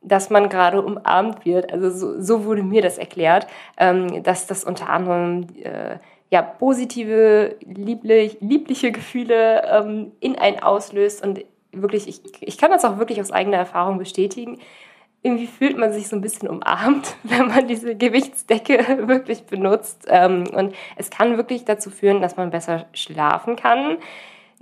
dass 0.01 0.29
man 0.29 0.49
gerade 0.49 0.81
umarmt 0.81 1.45
wird. 1.45 1.71
Also 1.71 1.91
so, 1.91 2.19
so 2.19 2.45
wurde 2.45 2.63
mir 2.63 2.81
das 2.81 2.97
erklärt, 2.97 3.47
ähm, 3.77 4.23
dass 4.23 4.47
das 4.47 4.63
unter 4.63 4.89
anderem 4.89 5.47
äh, 5.63 5.97
ja, 6.31 6.41
positive, 6.41 7.57
lieblich, 7.65 8.37
liebliche 8.39 8.91
Gefühle 8.93 9.63
ähm, 9.69 10.13
in 10.21 10.37
einen 10.37 10.59
auslöst. 10.59 11.23
Und 11.23 11.43
wirklich, 11.73 12.07
ich, 12.07 12.21
ich 12.39 12.57
kann 12.57 12.71
das 12.71 12.85
auch 12.85 12.97
wirklich 12.97 13.19
aus 13.19 13.31
eigener 13.31 13.57
Erfahrung 13.57 13.97
bestätigen. 13.97 14.59
Irgendwie 15.23 15.45
fühlt 15.45 15.77
man 15.77 15.91
sich 15.91 16.07
so 16.07 16.15
ein 16.15 16.21
bisschen 16.21 16.47
umarmt, 16.47 17.15
wenn 17.23 17.47
man 17.47 17.67
diese 17.67 17.97
Gewichtsdecke 17.97 19.07
wirklich 19.07 19.43
benutzt. 19.43 20.07
Ähm, 20.07 20.45
und 20.53 20.73
es 20.95 21.09
kann 21.09 21.35
wirklich 21.35 21.65
dazu 21.65 21.89
führen, 21.89 22.21
dass 22.21 22.37
man 22.37 22.49
besser 22.49 22.85
schlafen 22.93 23.57
kann. 23.57 23.97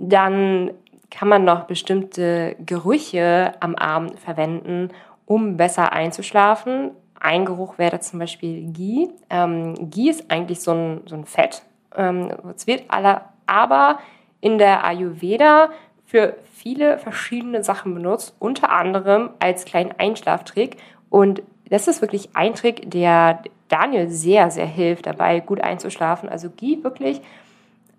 Dann 0.00 0.72
kann 1.08 1.28
man 1.28 1.44
noch 1.44 1.64
bestimmte 1.64 2.56
Gerüche 2.66 3.54
am 3.60 3.76
Abend 3.76 4.18
verwenden, 4.18 4.90
um 5.24 5.56
besser 5.56 5.92
einzuschlafen. 5.92 6.90
Ein 7.20 7.44
Geruch 7.44 7.78
wäre 7.78 8.00
zum 8.00 8.18
Beispiel 8.18 8.72
Ghee. 8.72 9.08
Ähm, 9.28 9.90
Ghee 9.90 10.08
ist 10.10 10.30
eigentlich 10.30 10.60
so 10.60 10.72
ein, 10.72 11.02
so 11.06 11.14
ein 11.14 11.26
Fett. 11.26 11.62
Ähm, 11.94 12.32
es 12.56 12.66
wird 12.66 12.84
alle, 12.88 13.20
aber 13.46 13.98
in 14.40 14.58
der 14.58 14.84
Ayurveda 14.84 15.70
für 16.06 16.36
viele 16.52 16.98
verschiedene 16.98 17.62
Sachen 17.62 17.94
benutzt, 17.94 18.34
unter 18.38 18.70
anderem 18.70 19.30
als 19.38 19.64
kleinen 19.64 19.92
Einschlaftrick. 19.98 20.78
Und 21.10 21.42
das 21.68 21.88
ist 21.88 22.00
wirklich 22.00 22.30
ein 22.34 22.54
Trick, 22.54 22.90
der 22.90 23.42
Daniel 23.68 24.08
sehr, 24.08 24.50
sehr 24.50 24.66
hilft, 24.66 25.06
dabei 25.06 25.40
gut 25.40 25.60
einzuschlafen. 25.60 26.28
Also 26.28 26.50
Ghee 26.50 26.82
wirklich 26.82 27.20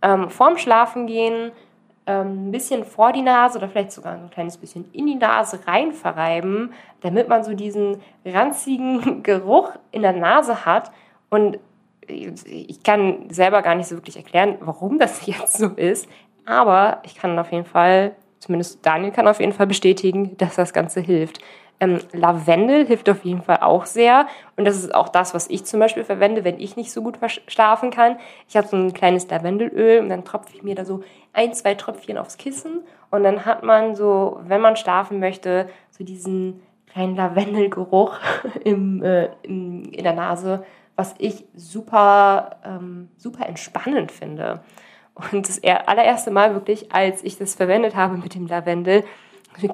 ähm, 0.02 0.30
vorm 0.30 0.58
Schlafengehen 0.58 1.52
ähm, 2.08 2.48
ein 2.48 2.52
bisschen 2.52 2.84
vor 2.84 3.12
die 3.12 3.22
Nase 3.22 3.58
oder 3.58 3.70
vielleicht 3.70 3.92
sogar 3.92 4.14
ein 4.14 4.30
kleines 4.30 4.58
bisschen 4.58 4.86
in 4.94 5.06
die 5.06 5.16
Nase 5.16 5.60
rein 5.68 5.92
verreiben, 5.92 6.74
damit 7.02 7.28
man 7.28 7.44
so 7.44 7.54
diesen 7.54 7.98
ranzigen 8.26 9.24
Geruch 9.24 9.72
in 9.92 10.02
der 10.02 10.14
Nase 10.14 10.66
hat. 10.66 10.92
Und 11.30 11.60
ich 12.08 12.84
kann 12.84 13.30
selber 13.30 13.62
gar 13.62 13.76
nicht 13.76 13.88
so 13.88 13.96
wirklich 13.96 14.18
erklären, 14.18 14.58
warum 14.60 15.00
das 15.00 15.26
jetzt 15.26 15.58
so 15.58 15.68
ist, 15.68 16.08
aber 16.46 17.02
ich 17.04 17.16
kann 17.16 17.38
auf 17.38 17.52
jeden 17.52 17.66
Fall, 17.66 18.16
zumindest 18.40 18.86
Daniel 18.86 19.12
kann 19.12 19.28
auf 19.28 19.40
jeden 19.40 19.54
Fall 19.54 19.68
bestätigen, 19.68 20.36
dass 20.38 20.56
das 20.56 20.74
Ganze 20.74 21.00
hilft. 21.00 21.40
Ähm, 21.82 22.00
Lavendel 22.14 22.86
hilft 22.86 23.10
auf 23.10 23.26
jeden 23.26 23.42
Fall 23.42 23.58
auch 23.62 23.86
sehr. 23.86 24.28
Und 24.56 24.66
das 24.66 24.78
ist 24.78 24.94
auch 24.94 25.10
das, 25.10 25.34
was 25.34 25.50
ich 25.50 25.66
zum 25.66 25.80
Beispiel 25.80 26.04
verwende, 26.04 26.44
wenn 26.44 26.60
ich 26.60 26.78
nicht 26.78 26.92
so 26.92 27.02
gut 27.02 27.18
schlafen 27.48 27.90
kann. 27.90 28.18
Ich 28.48 28.56
habe 28.56 28.68
so 28.68 28.78
ein 28.78 28.94
kleines 28.94 29.28
Lavendelöl 29.28 30.00
und 30.00 30.10
dann 30.10 30.24
tropfe 30.24 30.54
ich 30.54 30.62
mir 30.62 30.76
da 30.76 30.86
so 30.86 31.02
ein, 31.34 31.54
zwei 31.54 31.74
Tröpfchen 31.74 32.20
aufs 32.20 32.38
Kissen. 32.38 32.82
Und 33.10 33.24
dann 33.24 33.46
hat 33.46 33.64
man 33.64 33.96
so, 33.96 34.40
wenn 34.44 34.62
man 34.62 34.76
schlafen 34.76 35.20
möchte, 35.20 35.70
so 35.90 36.04
diesen 36.04 36.62
kleinen 36.86 37.16
Lavendelgeruch 37.16 38.20
im, 38.64 39.02
äh, 39.02 39.30
im, 39.42 39.92
in 39.92 40.04
der 40.04 40.14
Nase, 40.14 40.64
was 40.96 41.16
ich 41.18 41.46
super, 41.56 42.58
ähm, 42.64 43.10
super 43.18 43.48
entspannend 43.48 44.12
finde. 44.12 44.60
Und 45.16 45.50
das 45.50 45.62
allererste 45.64 46.30
Mal 46.30 46.54
wirklich, 46.54 46.94
als 46.94 47.24
ich 47.24 47.40
das 47.40 47.56
verwendet 47.56 47.96
habe 47.96 48.18
mit 48.18 48.36
dem 48.36 48.46
Lavendel, 48.46 49.04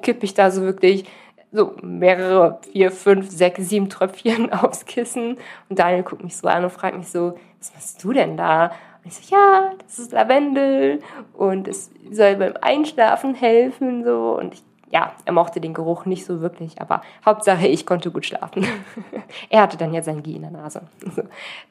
kippe 0.02 0.24
ich 0.24 0.34
da 0.34 0.50
so 0.50 0.62
wirklich 0.62 1.04
so 1.52 1.74
mehrere, 1.82 2.58
vier, 2.72 2.90
fünf, 2.90 3.30
sechs, 3.30 3.68
sieben 3.68 3.88
Tröpfchen 3.88 4.52
aufs 4.52 4.84
Kissen. 4.84 5.38
Und 5.68 5.78
Daniel 5.78 6.02
guckt 6.02 6.22
mich 6.22 6.36
so 6.36 6.48
an 6.48 6.64
und 6.64 6.70
fragt 6.70 6.96
mich 6.96 7.08
so, 7.08 7.38
was 7.58 7.72
machst 7.74 8.04
du 8.04 8.12
denn 8.12 8.36
da? 8.36 8.72
Und 9.02 9.06
ich 9.06 9.14
so, 9.14 9.34
ja, 9.34 9.72
das 9.82 9.98
ist 9.98 10.12
Lavendel 10.12 11.00
und 11.34 11.68
es 11.68 11.90
soll 12.10 12.36
beim 12.36 12.54
Einschlafen 12.60 13.34
helfen, 13.34 14.04
so. 14.04 14.38
Und 14.38 14.54
ich, 14.54 14.62
ja, 14.90 15.12
er 15.24 15.32
mochte 15.32 15.60
den 15.60 15.74
Geruch 15.74 16.04
nicht 16.04 16.24
so 16.24 16.40
wirklich, 16.40 16.80
aber 16.80 17.02
Hauptsache, 17.24 17.66
ich 17.66 17.86
konnte 17.86 18.10
gut 18.10 18.26
schlafen. 18.26 18.66
er 19.50 19.62
hatte 19.62 19.76
dann 19.76 19.94
ja 19.94 20.02
sein 20.02 20.22
Gie 20.22 20.36
in 20.36 20.42
der 20.42 20.50
Nase. 20.50 20.82
So. 21.14 21.22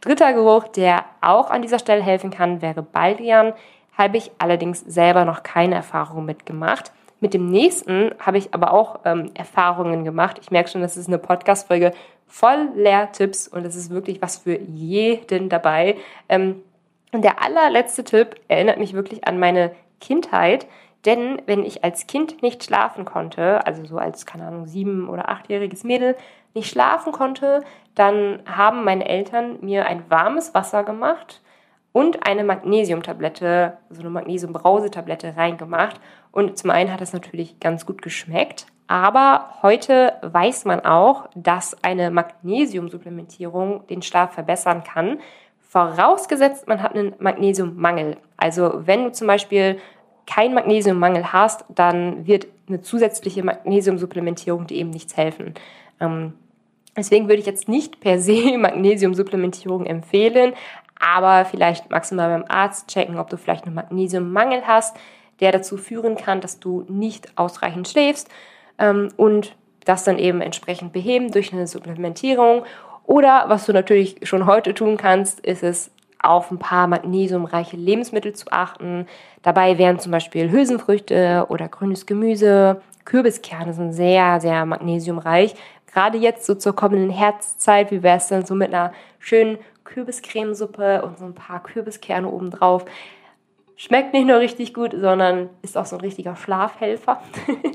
Dritter 0.02 0.34
Geruch, 0.34 0.68
der 0.70 1.06
auch 1.22 1.50
an 1.50 1.62
dieser 1.62 1.80
Stelle 1.80 2.02
helfen 2.02 2.32
kann, 2.32 2.62
wäre 2.62 2.82
Baldrian. 2.82 3.54
Habe 3.98 4.18
ich 4.18 4.32
allerdings 4.38 4.82
selber 4.82 5.26
noch 5.26 5.42
keine 5.42 5.76
Erfahrung 5.76 6.26
mitgemacht. 6.26 6.92
Mit 7.20 7.34
dem 7.34 7.50
nächsten 7.50 8.12
habe 8.20 8.38
ich 8.38 8.54
aber 8.54 8.74
auch 8.74 9.00
ähm, 9.06 9.32
Erfahrungen 9.34 10.04
gemacht. 10.04 10.38
Ich 10.42 10.52
merke 10.52 10.70
schon, 10.70 10.82
das 10.82 10.98
ist 10.98 11.08
eine 11.08 11.18
Podcast-Folge 11.18 11.94
voll 12.28 12.70
Lehrtipps 12.76 13.48
und 13.48 13.66
es 13.66 13.76
ist 13.76 13.90
wirklich 13.90 14.22
was 14.22 14.38
für 14.38 14.60
jeden 14.60 15.50
dabei. 15.50 15.98
Ähm, 16.30 16.62
und 17.12 17.24
der 17.24 17.42
allerletzte 17.42 18.04
Tipp 18.04 18.36
erinnert 18.48 18.78
mich 18.78 18.94
wirklich 18.94 19.28
an 19.28 19.40
meine 19.40 19.72
Kindheit. 20.00 20.68
Denn 21.06 21.42
wenn 21.46 21.64
ich 21.64 21.84
als 21.84 22.06
Kind 22.06 22.42
nicht 22.44 22.64
schlafen 22.64 23.06
konnte, 23.06 23.66
also 23.66 23.86
so 23.86 23.98
als, 23.98 24.26
keine 24.26 24.46
Ahnung, 24.46 24.68
sieben- 24.68 25.10
oder 25.10 25.30
achtjähriges 25.30 25.84
Mädel 25.84 26.16
nicht 26.54 26.70
schlafen 26.70 27.14
konnte, 27.14 27.64
dann 27.96 28.40
haben 28.46 28.84
meine 28.84 29.08
Eltern 29.08 29.58
mir 29.62 29.86
ein 29.86 30.10
warmes 30.10 30.54
Wasser 30.54 30.84
gemacht 30.84 31.42
und 31.98 32.28
eine 32.28 32.44
Magnesiumtablette, 32.44 33.80
so 33.90 34.02
eine 34.02 34.12
Magnesiumbrausetablette 34.12 35.36
reingemacht. 35.36 36.00
Und 36.32 36.56
zum 36.56 36.70
einen 36.70 36.94
hat 36.94 37.02
es 37.02 37.12
natürlich 37.12 37.60
ganz 37.60 37.88
gut 37.88 38.04
geschmeckt, 38.04 38.68
aber 38.86 39.50
heute 39.64 40.14
weiß 40.22 40.66
man 40.66 40.82
auch, 40.82 41.28
dass 41.34 41.84
eine 41.84 42.12
Magnesiumsupplementierung 42.12 43.88
den 43.88 44.04
Schlaf 44.04 44.34
verbessern 44.34 44.84
kann, 44.84 45.18
vorausgesetzt 45.70 46.68
man 46.68 46.84
hat 46.84 46.94
einen 46.94 47.16
Magnesiummangel. 47.18 48.18
Also 48.38 48.86
wenn 48.86 49.06
du 49.06 49.12
zum 49.12 49.26
Beispiel 49.26 49.80
keinen 50.28 50.54
Magnesiummangel 50.54 51.34
hast, 51.34 51.66
dann 51.68 52.28
wird 52.28 52.46
eine 52.68 52.82
zusätzliche 52.82 53.44
Magnesiumsupplementierung 53.44 54.68
dir 54.68 54.78
eben 54.78 54.92
nichts 54.92 55.18
helfen. 55.18 55.56
Ähm, 56.00 56.34
deswegen 56.96 57.28
würde 57.28 57.40
ich 57.40 57.48
jetzt 57.48 57.68
nicht 57.68 58.02
per 58.02 58.20
se 58.20 58.56
Magnesiumsupplementierung 58.60 59.88
empfehlen, 59.88 60.54
aber 61.00 61.46
vielleicht 61.46 61.90
maximal 61.90 62.30
beim 62.30 62.46
Arzt 62.48 62.88
checken, 62.88 63.18
ob 63.18 63.30
du 63.30 63.38
vielleicht 63.38 63.66
einen 63.66 63.76
Magnesiummangel 63.76 64.64
hast, 64.66 64.98
der 65.40 65.52
dazu 65.52 65.78
führen 65.78 66.16
kann, 66.16 66.42
dass 66.42 66.60
du 66.60 66.86
nicht 66.88 67.38
ausreichend 67.38 67.88
schläfst 67.88 68.30
ähm, 68.80 69.10
und 69.18 69.56
das 69.86 70.04
dann 70.04 70.20
eben 70.20 70.42
entsprechend 70.42 70.94
beheben 70.94 71.32
durch 71.32 71.54
eine 71.54 71.68
Supplementierung. 71.68 72.64
Oder 73.04 73.46
was 73.48 73.66
du 73.66 73.74
natürlich 73.74 74.18
schon 74.24 74.46
heute 74.46 74.74
tun 74.74 74.98
kannst, 74.98 75.40
ist 75.40 75.64
es 75.64 75.92
auf 76.20 76.52
ein 76.52 76.60
paar 76.60 76.88
magnesiumreiche 76.88 77.78
Lebensmittel 77.78 78.34
zu 78.34 78.52
achten. 78.52 79.08
Dabei 79.44 79.78
wären 79.78 80.00
zum 80.00 80.12
Beispiel 80.12 80.52
Hülsenfrüchte 80.52 81.46
oder 81.50 81.70
grünes 81.70 82.06
Gemüse. 82.06 82.82
Kürbiskerne 83.06 83.74
sind 83.74 83.94
sehr, 83.94 84.42
sehr 84.42 84.66
magnesiumreich. 84.66 85.56
Gerade 85.94 86.18
jetzt 86.18 86.46
so 86.46 86.56
zur 86.56 86.76
kommenden 86.76 87.10
Herzzeit, 87.10 87.92
wie 87.92 88.04
wäre 88.04 88.18
es 88.18 88.28
dann 88.28 88.46
so 88.46 88.56
mit 88.56 88.74
einer 88.74 88.92
schönen 89.20 89.58
Kürbiscremesuppe 89.88 91.02
und 91.02 91.18
so 91.18 91.26
ein 91.26 91.34
paar 91.34 91.64
Kürbiskerne 91.64 92.30
obendrauf. 92.30 92.86
Schmeckt 93.80 94.14
nicht 94.14 94.26
nur 94.26 94.40
richtig 94.40 94.74
gut, 94.74 94.96
sondern 95.00 95.50
ist 95.62 95.78
auch 95.78 95.86
so 95.86 95.98
ein 95.98 96.02
richtiger 96.02 96.36
Schlafhelfer. 96.36 97.22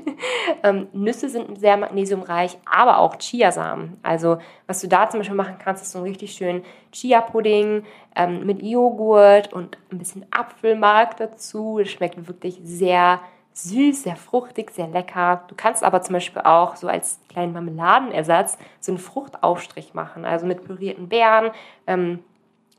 ähm, 0.63 0.87
Nüsse 0.91 1.29
sind 1.29 1.57
sehr 1.57 1.77
magnesiumreich, 1.77 2.57
aber 2.65 2.97
auch 2.97 3.15
Chiasamen. 3.17 3.97
Also 4.03 4.37
was 4.67 4.81
du 4.81 4.89
da 4.89 5.09
zum 5.09 5.21
Beispiel 5.21 5.37
machen 5.37 5.55
kannst, 5.59 5.81
ist 5.81 5.93
so 5.93 5.99
ein 5.99 6.03
richtig 6.03 6.33
schön 6.33 6.63
Chia-Pudding 6.91 7.85
ähm, 8.17 8.45
mit 8.45 8.61
Joghurt 8.61 9.53
und 9.53 9.77
ein 9.91 9.97
bisschen 9.97 10.25
Apfelmark 10.29 11.15
dazu. 11.15 11.79
Das 11.79 11.89
schmeckt 11.89 12.27
wirklich 12.27 12.59
sehr 12.63 13.21
süß, 13.53 14.03
sehr 14.03 14.15
fruchtig, 14.15 14.71
sehr 14.71 14.87
lecker. 14.87 15.43
Du 15.47 15.55
kannst 15.55 15.83
aber 15.83 16.01
zum 16.01 16.13
Beispiel 16.13 16.41
auch 16.41 16.75
so 16.75 16.87
als 16.87 17.19
kleinen 17.29 17.53
Marmeladenersatz 17.53 18.57
so 18.79 18.91
einen 18.91 18.99
Fruchtaufstrich 18.99 19.93
machen, 19.93 20.25
also 20.25 20.45
mit 20.45 20.63
pürierten 20.63 21.09
Beeren, 21.09 21.51
ähm, 21.87 22.19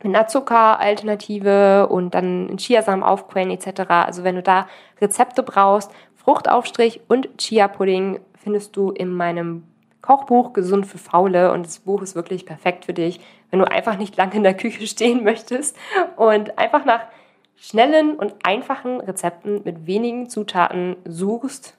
mit 0.02 0.14
einer 0.14 0.26
Zuckeralternative 0.26 1.88
und 1.88 2.14
dann 2.14 2.56
Chiasamen 2.58 3.02
aufquellen 3.02 3.50
etc. 3.50 3.82
Also 3.88 4.24
wenn 4.24 4.34
du 4.34 4.42
da 4.42 4.66
Rezepte 5.00 5.42
brauchst, 5.42 5.90
Fruchtaufstrich 6.16 7.00
und 7.08 7.38
Chia-Pudding 7.38 8.20
findest 8.38 8.76
du 8.76 8.90
in 8.90 9.12
meinem 9.12 9.64
Kochbuch 10.02 10.52
Gesund 10.52 10.86
für 10.86 10.98
Faule 10.98 11.52
und 11.52 11.64
das 11.64 11.78
Buch 11.78 12.02
ist 12.02 12.14
wirklich 12.14 12.44
perfekt 12.44 12.84
für 12.84 12.92
dich, 12.92 13.20
wenn 13.50 13.60
du 13.60 13.70
einfach 13.70 13.96
nicht 13.96 14.16
lange 14.16 14.34
in 14.34 14.42
der 14.42 14.54
Küche 14.54 14.86
stehen 14.86 15.24
möchtest 15.24 15.76
und 16.16 16.58
einfach 16.58 16.84
nach 16.84 17.00
schnellen 17.56 18.16
und 18.16 18.34
einfachen 18.42 19.00
Rezepten 19.00 19.62
mit 19.64 19.86
wenigen 19.86 20.28
Zutaten 20.28 20.96
suchst, 21.04 21.76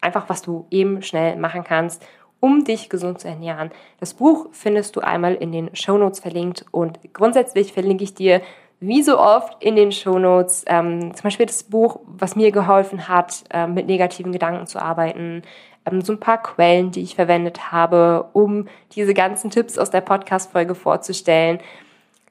einfach 0.00 0.28
was 0.28 0.42
du 0.42 0.66
eben 0.70 1.02
schnell 1.02 1.36
machen 1.36 1.64
kannst, 1.64 2.04
um 2.40 2.64
dich 2.64 2.90
gesund 2.90 3.20
zu 3.20 3.28
ernähren. 3.28 3.70
Das 4.00 4.14
Buch 4.14 4.48
findest 4.50 4.96
du 4.96 5.00
einmal 5.00 5.34
in 5.34 5.52
den 5.52 5.74
Show 5.76 5.96
Notes 5.96 6.20
verlinkt 6.20 6.64
und 6.72 6.98
grundsätzlich 7.12 7.72
verlinke 7.72 8.04
ich 8.04 8.14
dir 8.14 8.42
wie 8.80 9.02
so 9.04 9.16
oft 9.16 9.62
in 9.62 9.76
den 9.76 9.92
Shownotes, 9.92 10.64
ähm, 10.66 11.14
zum 11.14 11.22
Beispiel 11.22 11.46
das 11.46 11.62
Buch, 11.62 12.00
was 12.04 12.34
mir 12.34 12.50
geholfen 12.50 13.06
hat, 13.06 13.44
ähm, 13.50 13.74
mit 13.74 13.86
negativen 13.86 14.32
Gedanken 14.32 14.66
zu 14.66 14.82
arbeiten, 14.82 15.42
ähm, 15.86 16.02
so 16.02 16.12
ein 16.12 16.18
paar 16.18 16.42
Quellen, 16.42 16.90
die 16.90 17.02
ich 17.02 17.14
verwendet 17.14 17.70
habe, 17.70 18.28
um 18.32 18.66
diese 18.96 19.14
ganzen 19.14 19.50
Tipps 19.50 19.78
aus 19.78 19.90
der 19.90 20.00
Podcast-Folge 20.00 20.74
vorzustellen. 20.74 21.60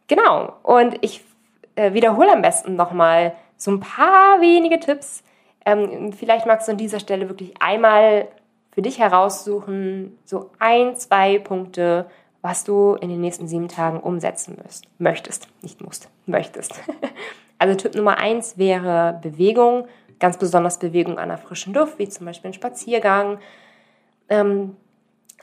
Genau, 0.08 0.54
und 0.64 0.98
ich 1.00 1.24
äh, 1.76 1.94
wiederhole 1.94 2.32
am 2.32 2.42
besten 2.42 2.76
nochmal 2.76 3.34
so 3.58 3.72
ein 3.72 3.80
paar 3.80 4.42
wenige 4.42 4.80
Tipps. 4.80 5.24
Ähm, 5.66 6.14
vielleicht 6.14 6.46
magst 6.46 6.68
du 6.68 6.72
an 6.72 6.78
dieser 6.78 7.00
Stelle 7.00 7.30
wirklich 7.30 7.54
einmal 7.62 8.28
für 8.72 8.82
dich 8.82 9.00
heraussuchen, 9.00 10.18
so 10.26 10.50
ein, 10.60 10.96
zwei 10.96 11.40
Punkte, 11.40 12.08
was 12.42 12.64
du 12.64 12.96
in 12.96 13.10
den 13.10 13.22
nächsten 13.22 13.48
sieben 13.48 13.68
Tagen 13.68 14.00
umsetzen 14.00 14.58
müsst, 14.64 14.88
möchtest, 14.98 15.48
nicht 15.62 15.82
musst, 15.82 16.10
möchtest. 16.26 16.82
Also 17.62 17.76
Tipp 17.76 17.94
Nummer 17.94 18.18
eins 18.18 18.58
wäre 18.58 19.20
Bewegung, 19.22 19.88
ganz 20.18 20.38
besonders 20.38 20.80
Bewegung 20.80 21.20
an 21.20 21.30
der 21.30 21.38
frischen 21.38 21.76
Luft, 21.76 22.00
wie 22.00 22.10
zum 22.10 22.26
Beispiel 22.26 22.50
ein 22.50 22.56
Spaziergang. 22.56 23.38
Ähm, 24.30 24.78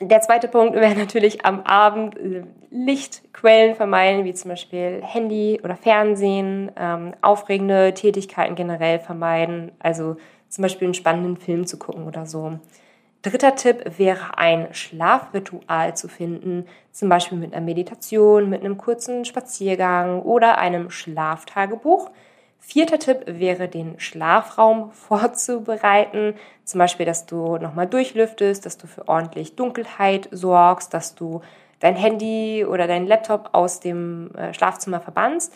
der 0.01 0.21
zweite 0.21 0.47
Punkt 0.47 0.75
wäre 0.75 0.95
natürlich 0.95 1.45
am 1.45 1.61
Abend 1.61 2.17
äh, 2.17 2.43
Lichtquellen 2.71 3.75
vermeiden, 3.75 4.25
wie 4.25 4.33
zum 4.33 4.49
Beispiel 4.49 5.01
Handy 5.03 5.59
oder 5.63 5.75
Fernsehen, 5.75 6.71
ähm, 6.77 7.13
aufregende 7.21 7.93
Tätigkeiten 7.93 8.55
generell 8.55 8.99
vermeiden, 8.99 9.71
also 9.79 10.17
zum 10.47 10.61
Beispiel 10.61 10.87
einen 10.87 10.93
spannenden 10.93 11.37
Film 11.37 11.65
zu 11.65 11.77
gucken 11.77 12.05
oder 12.05 12.25
so. 12.25 12.59
Dritter 13.21 13.55
Tipp 13.55 13.97
wäre 13.97 14.37
ein 14.37 14.73
Schlafritual 14.73 15.95
zu 15.95 16.07
finden, 16.07 16.65
zum 16.91 17.09
Beispiel 17.09 17.37
mit 17.37 17.53
einer 17.53 17.65
Meditation, 17.65 18.49
mit 18.49 18.61
einem 18.61 18.77
kurzen 18.77 19.25
Spaziergang 19.25 20.21
oder 20.21 20.57
einem 20.57 20.89
Schlaftagebuch. 20.89 22.11
Vierter 22.71 22.99
Tipp 22.99 23.23
wäre, 23.25 23.67
den 23.67 23.99
Schlafraum 23.99 24.91
vorzubereiten, 24.93 26.35
zum 26.65 26.77
Beispiel, 26.77 27.03
dass 27.07 27.25
du 27.25 27.57
nochmal 27.57 27.87
durchlüftest, 27.87 28.63
dass 28.63 28.77
du 28.77 28.85
für 28.85 29.07
ordentlich 29.07 29.55
Dunkelheit 29.55 30.29
sorgst, 30.31 30.93
dass 30.93 31.15
du 31.15 31.41
dein 31.79 31.95
Handy 31.95 32.63
oder 32.63 32.85
dein 32.85 33.07
Laptop 33.07 33.49
aus 33.53 33.79
dem 33.79 34.29
äh, 34.35 34.53
Schlafzimmer 34.53 34.99
verbannst. 34.99 35.51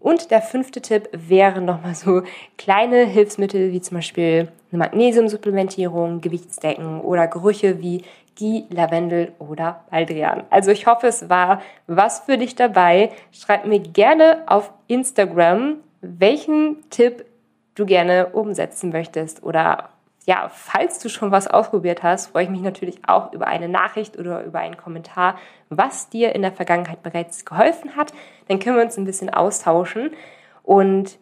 Und 0.00 0.32
der 0.32 0.42
fünfte 0.42 0.80
Tipp 0.80 1.08
wäre 1.12 1.60
nochmal 1.60 1.94
so 1.94 2.22
kleine 2.58 3.04
Hilfsmittel 3.04 3.70
wie 3.70 3.80
zum 3.80 3.98
Beispiel 3.98 4.48
eine 4.72 4.78
Magnesiumsupplementierung, 4.80 6.20
Gewichtsdecken 6.20 7.00
oder 7.00 7.28
Gerüche 7.28 7.80
wie 7.80 8.02
Ghee, 8.34 8.64
Lavendel 8.70 9.32
oder 9.38 9.84
Baldrian. 9.90 10.42
Also 10.50 10.72
ich 10.72 10.88
hoffe, 10.88 11.06
es 11.06 11.28
war 11.28 11.62
was 11.86 12.20
für 12.20 12.36
dich 12.38 12.56
dabei. 12.56 13.12
Schreib 13.30 13.66
mir 13.66 13.78
gerne 13.78 14.42
auf 14.46 14.72
Instagram, 14.88 15.76
welchen 16.00 16.88
Tipp 16.90 17.24
du 17.74 17.86
gerne 17.86 18.26
umsetzen 18.28 18.90
möchtest 18.90 19.42
oder 19.42 19.90
ja, 20.26 20.48
falls 20.52 20.98
du 20.98 21.08
schon 21.08 21.30
was 21.30 21.46
ausprobiert 21.46 22.02
hast, 22.02 22.28
freue 22.28 22.44
ich 22.44 22.50
mich 22.50 22.60
natürlich 22.60 22.98
auch 23.06 23.32
über 23.32 23.46
eine 23.46 23.68
Nachricht 23.68 24.18
oder 24.18 24.42
über 24.42 24.58
einen 24.58 24.76
Kommentar, 24.76 25.36
was 25.70 26.08
dir 26.08 26.34
in 26.34 26.42
der 26.42 26.52
Vergangenheit 26.52 27.02
bereits 27.02 27.44
geholfen 27.44 27.94
hat. 27.94 28.12
Dann 28.48 28.58
können 28.58 28.76
wir 28.76 28.82
uns 28.82 28.96
ein 28.98 29.04
bisschen 29.04 29.30
austauschen. 29.30 30.10
Und 30.64 31.18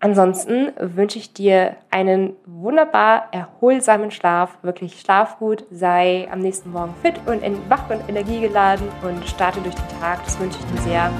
ansonsten 0.00 0.72
wünsche 0.80 1.18
ich 1.18 1.34
dir 1.34 1.76
einen 1.90 2.34
wunderbar 2.46 3.28
erholsamen 3.30 4.10
Schlaf. 4.10 4.56
Wirklich 4.62 5.00
schlaf 5.00 5.38
gut, 5.38 5.66
sei 5.70 6.26
am 6.32 6.38
nächsten 6.38 6.72
Morgen 6.72 6.94
fit 7.02 7.20
und 7.26 7.42
wach 7.68 7.90
und 7.90 8.08
energiegeladen 8.08 8.88
und 9.02 9.28
starte 9.28 9.60
durch 9.60 9.74
den 9.74 10.00
Tag. 10.00 10.24
Das 10.24 10.40
wünsche 10.40 10.58
ich 10.58 10.64
dir 10.64 10.80
sehr. 10.80 11.10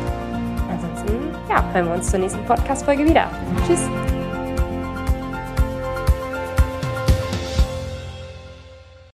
Ja, 1.57 1.64
hören 1.73 1.87
wir 1.87 1.95
uns 1.95 2.11
zur 2.11 2.19
nächsten 2.19 2.45
Podcast-Folge 2.45 3.09
wieder. 3.09 3.31
Tschüss! 3.66 4.15